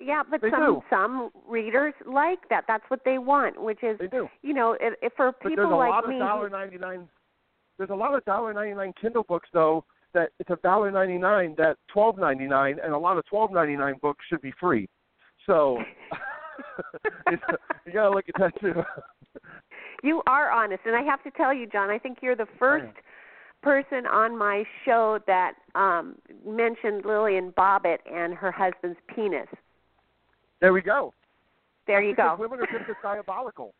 Yeah, 0.00 0.22
but 0.28 0.40
They 0.40 0.50
some 0.50 0.60
do. 0.64 0.82
some 0.90 1.30
readers 1.48 1.94
like 2.06 2.48
that. 2.50 2.64
That's 2.66 2.84
what 2.88 3.00
they 3.04 3.18
want, 3.18 3.60
which 3.62 3.82
is 3.84 3.98
They 3.98 4.08
do. 4.08 4.28
you 4.42 4.52
know, 4.54 4.76
if, 4.80 4.94
if 5.00 5.12
for 5.14 5.32
But 5.32 5.48
people 5.50 5.64
there's 5.64 5.72
a 5.72 5.76
like 5.76 5.90
lot 5.90 6.08
me, 6.08 6.16
of 6.16 6.20
dollar 6.20 6.48
ninety 6.50 6.76
nine. 6.78 7.08
There's 7.78 7.90
a 7.90 7.94
lot 7.94 8.14
of 8.14 8.24
dollar 8.24 8.52
ninety 8.52 8.74
nine 8.74 8.92
Kindle 9.00 9.22
books 9.22 9.48
though 9.52 9.84
that 10.12 10.30
it's 10.40 10.50
a 10.50 10.56
dollar 10.56 10.90
ninety 10.90 11.18
nine 11.18 11.54
that 11.58 11.76
twelve 11.92 12.18
ninety 12.18 12.46
nine, 12.46 12.78
and 12.82 12.92
a 12.92 12.98
lot 12.98 13.16
of 13.16 13.24
twelve 13.26 13.52
ninety 13.52 13.76
nine 13.76 13.94
books 14.02 14.24
should 14.28 14.42
be 14.42 14.52
free. 14.60 14.88
So 15.46 15.78
you 17.30 17.92
got 17.92 18.08
to 18.08 18.10
look 18.10 18.24
at 18.28 18.34
that 18.40 18.60
too. 18.60 18.82
you 20.02 20.22
are 20.26 20.50
honest, 20.50 20.82
and 20.84 20.96
I 20.96 21.02
have 21.02 21.22
to 21.24 21.30
tell 21.32 21.54
you, 21.54 21.66
John, 21.66 21.90
I 21.90 21.98
think 21.98 22.18
you're 22.22 22.36
the 22.36 22.46
first. 22.58 22.86
Person 23.62 24.06
on 24.06 24.36
my 24.36 24.64
show 24.84 25.18
that 25.26 25.54
um 25.74 26.16
mentioned 26.46 27.04
Lillian 27.04 27.52
Bobbitt 27.52 27.98
and 28.10 28.34
her 28.34 28.50
husband's 28.52 28.98
penis. 29.14 29.48
There 30.60 30.72
we 30.72 30.82
go. 30.82 31.12
There 31.86 32.02
you 32.02 32.14
go. 32.14 32.36
women 32.38 32.60
are 32.60 32.66
just 32.66 32.88
as 32.88 32.96
diabolical. 33.02 33.74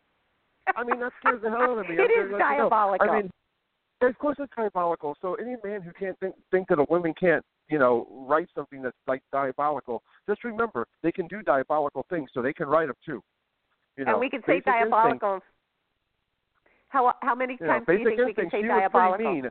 I 0.76 0.84
mean, 0.84 1.00
that 1.00 1.12
scares 1.20 1.42
the 1.42 1.50
hell 1.50 1.62
out 1.62 1.78
of 1.78 1.88
me. 1.88 1.96
It 1.96 2.00
I'm 2.00 2.26
is 2.26 2.30
gonna 2.30 2.44
let 2.44 2.50
you 2.52 2.58
know. 2.58 2.68
diabolical. 2.68 3.10
I 3.10 3.22
mean, 3.22 3.30
of 4.02 4.18
course 4.18 4.36
it's 4.40 4.52
diabolical. 4.56 5.14
So 5.20 5.34
any 5.34 5.56
man 5.64 5.82
who 5.82 5.92
can't 5.92 6.18
think 6.20 6.34
think 6.50 6.68
that 6.68 6.78
a 6.78 6.86
woman 6.88 7.14
can't, 7.18 7.44
you 7.68 7.78
know, 7.78 8.06
write 8.10 8.48
something 8.54 8.82
that's 8.82 8.96
like 9.06 9.22
diabolical, 9.32 10.02
just 10.28 10.44
remember 10.44 10.86
they 11.02 11.12
can 11.12 11.26
do 11.28 11.42
diabolical 11.42 12.06
things, 12.10 12.30
so 12.32 12.42
they 12.42 12.52
can 12.52 12.68
write 12.68 12.86
them 12.86 12.96
too. 13.04 13.22
You 13.96 14.04
know, 14.04 14.12
and 14.12 14.20
we 14.20 14.30
can 14.30 14.42
say 14.46 14.60
diabolical. 14.64 15.40
How 16.88 17.14
how 17.22 17.34
many 17.34 17.56
you 17.60 17.66
know, 17.66 17.72
times 17.72 17.86
do 17.86 17.92
you 17.94 18.04
think 18.04 18.26
we 18.26 18.34
can 18.34 18.50
say 18.50 18.62
diabolical? 18.62 19.32
mean, 19.32 19.48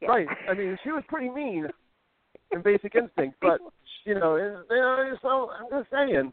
Yeah. 0.00 0.08
right? 0.08 0.26
I 0.48 0.54
mean, 0.54 0.78
she 0.84 0.90
was 0.90 1.02
pretty 1.08 1.28
mean 1.28 1.66
in 2.52 2.62
Basic 2.62 2.94
Instinct, 2.94 3.36
but 3.42 3.60
you 4.04 4.14
know, 4.14 4.36
it, 4.36 4.66
you 4.70 4.76
know, 4.76 5.16
so 5.22 5.50
I'm 5.50 5.66
just 5.80 5.90
saying. 5.90 6.32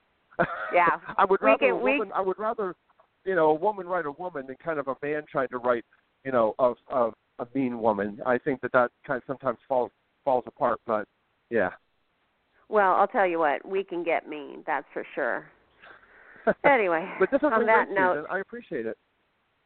Yeah. 0.73 0.97
I 1.17 1.25
would 1.25 1.39
We 1.41 1.47
rather 1.47 1.59
can- 1.59 1.69
a 1.71 1.77
we- 1.77 2.11
I 2.13 2.21
would 2.21 2.37
rather, 2.39 2.75
you 3.23 3.35
know, 3.35 3.47
a 3.49 3.53
woman 3.53 3.87
write 3.87 4.05
a 4.05 4.11
woman 4.11 4.47
than 4.47 4.55
kind 4.63 4.79
of 4.79 4.87
a 4.87 4.95
man 5.01 5.23
trying 5.31 5.47
to 5.49 5.57
write, 5.57 5.85
you 6.23 6.31
know, 6.31 6.53
of 6.59 6.77
of 6.89 7.13
a 7.39 7.47
mean 7.53 7.79
woman. 7.79 8.19
I 8.25 8.37
think 8.37 8.61
that 8.61 8.71
that 8.73 8.91
kind 9.05 9.17
of 9.17 9.23
sometimes 9.27 9.57
falls 9.67 9.91
falls 10.23 10.43
apart. 10.47 10.79
But 10.85 11.07
yeah. 11.49 11.71
Well, 12.69 12.93
I'll 12.95 13.07
tell 13.07 13.27
you 13.27 13.37
what, 13.39 13.63
we 13.67 13.83
can 13.83 14.03
get 14.03 14.27
mean, 14.27 14.63
that's 14.65 14.87
for 14.93 15.05
sure. 15.15 15.47
Anyway, 16.63 17.03
but 17.19 17.31
this 17.31 17.41
on 17.41 17.65
that 17.65 17.87
great, 17.87 17.99
note, 17.99 18.13
Susan. 18.17 18.27
I 18.31 18.39
appreciate 18.39 18.85
it. 18.85 18.97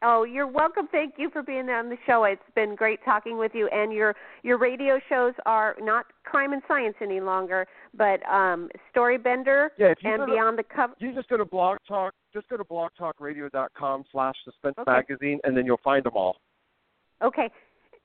Oh, 0.02 0.24
you're 0.24 0.48
welcome. 0.48 0.88
Thank 0.90 1.16
you 1.18 1.30
for 1.30 1.44
being 1.44 1.70
on 1.70 1.90
the 1.90 1.98
show. 2.08 2.24
It's 2.24 2.42
been 2.56 2.74
great 2.74 3.04
talking 3.04 3.38
with 3.38 3.52
you. 3.54 3.68
And 3.68 3.92
your 3.92 4.16
your 4.44 4.58
radio 4.58 4.98
shows 5.10 5.34
are 5.46 5.76
not 5.82 6.06
crime 6.24 6.54
and 6.54 6.62
science 6.70 6.96
any 7.02 7.20
longer, 7.20 7.68
but 7.94 8.26
um 8.30 8.70
Story 8.92 9.18
Blender 9.18 9.70
Yeah, 9.78 9.94
and 10.04 10.20
go 10.20 10.26
to- 10.26 10.32
Beyond 10.32 10.58
the 10.58 10.64
Cover. 10.64 10.94
You 11.00 11.14
just 11.14 11.28
go 11.28 11.36
to 11.38 11.44
Blog 11.46 11.78
Talk. 11.88 12.14
Just 12.34 12.48
go 12.48 12.56
to 12.58 12.64
blogtalkradio.com 12.64 14.06
slash 14.12 14.36
suspense 14.46 14.76
Okay. 14.80 14.90
magazine, 14.92 15.40
and 15.44 15.58
then 15.58 15.66
you'll 15.66 15.82
find 15.84 16.04
them 16.06 16.14
all. 16.16 16.38
Okay, 17.22 17.50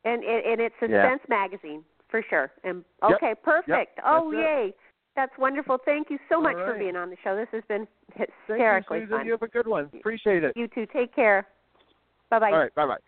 and 0.05 0.25
and, 0.25 0.45
and 0.47 0.61
it's 0.61 0.75
Yeah. 0.83 0.89
Suspense 0.89 1.23
Magazine 1.29 1.85
for 2.09 2.23
sure. 2.29 2.51
And 2.65 2.85
Yep. 3.03 3.13
okay, 3.23 3.35
perfect. 3.37 4.01
oh 4.05 4.33
That's 4.33 4.41
it. 4.43 4.47
yay, 4.47 4.75
that's 5.15 5.39
wonderful. 5.39 5.79
Thank 5.85 6.11
you 6.11 6.19
so 6.29 6.37
All 6.37 6.43
much 6.43 6.57
for 6.57 6.75
being 6.77 6.97
on 6.97 7.11
the 7.11 7.17
show. 7.23 7.37
This 7.37 7.49
has 7.53 7.63
been 7.69 7.87
hysterically 8.15 8.27
Thank 8.49 8.59
hysterically 8.59 8.99
you, 8.99 9.05
Susan. 9.05 9.19
fun. 9.19 9.27
You 9.27 9.33
have 9.33 9.43
a 9.43 9.49
good 9.49 9.69
one. 9.69 9.91
Appreciate 9.95 10.43
it. 10.43 10.57
You 10.57 10.67
too. 10.67 10.87
Take 10.87 11.15
care. 11.15 11.47
Bye 12.35 12.51
bye. 12.51 12.51
All 12.51 12.59
right. 12.59 12.75
Bye 12.75 12.87
bye. 12.87 12.99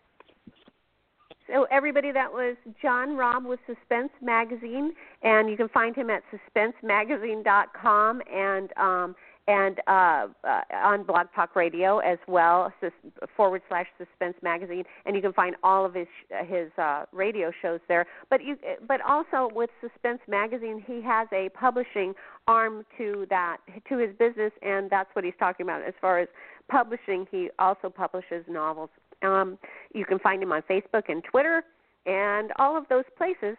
So 1.47 1.65
everybody, 1.71 2.11
that 2.11 2.31
was 2.31 2.57
John 2.81 3.15
Raab 3.15 3.45
with 3.45 3.59
Suspense 3.65 4.11
Magazine, 4.21 4.93
and 5.23 5.49
you 5.49 5.55
can 5.55 5.69
find 5.69 5.95
him 5.95 6.09
at 6.09 6.21
suspensemagazine.com 6.31 8.21
and 8.31 8.77
um, 8.77 9.15
and 9.49 9.79
uh, 9.87 10.27
uh, 10.43 10.61
on 10.73 11.03
Blog 11.03 11.27
Talk 11.33 11.55
Radio 11.55 11.99
as 11.99 12.17
well, 12.27 12.73
sus- 12.81 12.91
forward 13.37 13.61
slash 13.69 13.85
Suspense 13.97 14.35
Magazine, 14.43 14.83
and 15.05 15.15
you 15.15 15.21
can 15.21 15.31
find 15.31 15.55
all 15.63 15.85
of 15.85 15.93
his 15.93 16.07
his 16.45 16.69
uh, 16.77 17.05
radio 17.13 17.51
shows 17.61 17.79
there. 17.87 18.05
But 18.29 18.43
you, 18.43 18.57
but 18.85 18.99
also 19.01 19.49
with 19.53 19.69
Suspense 19.79 20.19
Magazine, 20.27 20.83
he 20.85 21.01
has 21.01 21.29
a 21.31 21.47
publishing 21.49 22.13
arm 22.47 22.85
to 22.97 23.25
that 23.29 23.57
to 23.87 23.97
his 23.97 24.13
business, 24.17 24.51
and 24.61 24.89
that's 24.89 25.09
what 25.13 25.23
he's 25.23 25.33
talking 25.39 25.65
about 25.65 25.81
as 25.83 25.93
far 26.01 26.19
as 26.19 26.27
publishing. 26.69 27.25
He 27.31 27.49
also 27.57 27.89
publishes 27.89 28.43
novels. 28.49 28.89
Um, 29.23 29.57
you 29.93 30.05
can 30.05 30.19
find 30.19 30.41
him 30.41 30.51
on 30.51 30.61
Facebook 30.69 31.03
and 31.09 31.23
Twitter 31.23 31.63
and 32.05 32.51
all 32.57 32.77
of 32.77 32.85
those 32.89 33.05
places. 33.17 33.57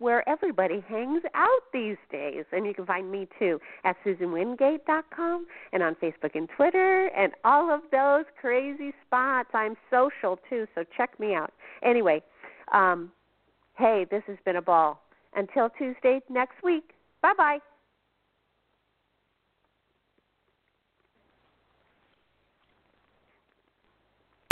where 0.00 0.22
everybody 0.28 0.80
hangs 0.88 1.22
out 1.34 1.62
these 1.72 1.96
days. 2.10 2.44
And 2.52 2.64
you 2.64 2.72
can 2.72 2.86
find 2.86 3.10
me 3.10 3.26
too 3.36 3.58
at 3.84 3.96
SusanWingate.com 4.04 5.46
and 5.72 5.82
on 5.82 5.96
Facebook 5.96 6.36
and 6.36 6.48
Twitter 6.56 7.06
and 7.16 7.32
all 7.44 7.72
of 7.74 7.80
those 7.90 8.24
crazy 8.40 8.92
spots. 9.04 9.48
I'm 9.54 9.76
social 9.90 10.38
too, 10.48 10.66
so 10.74 10.84
check 10.96 11.18
me 11.18 11.34
out. 11.34 11.52
Anyway, 11.82 12.22
um, 12.72 13.10
hey, 13.76 14.06
this 14.08 14.22
has 14.28 14.36
been 14.44 14.56
a 14.56 14.62
ball. 14.62 15.02
Until 15.34 15.68
Tuesday 15.68 16.20
next 16.30 16.62
week. 16.62 16.92
Bye 17.20 17.34
bye. 17.36 17.58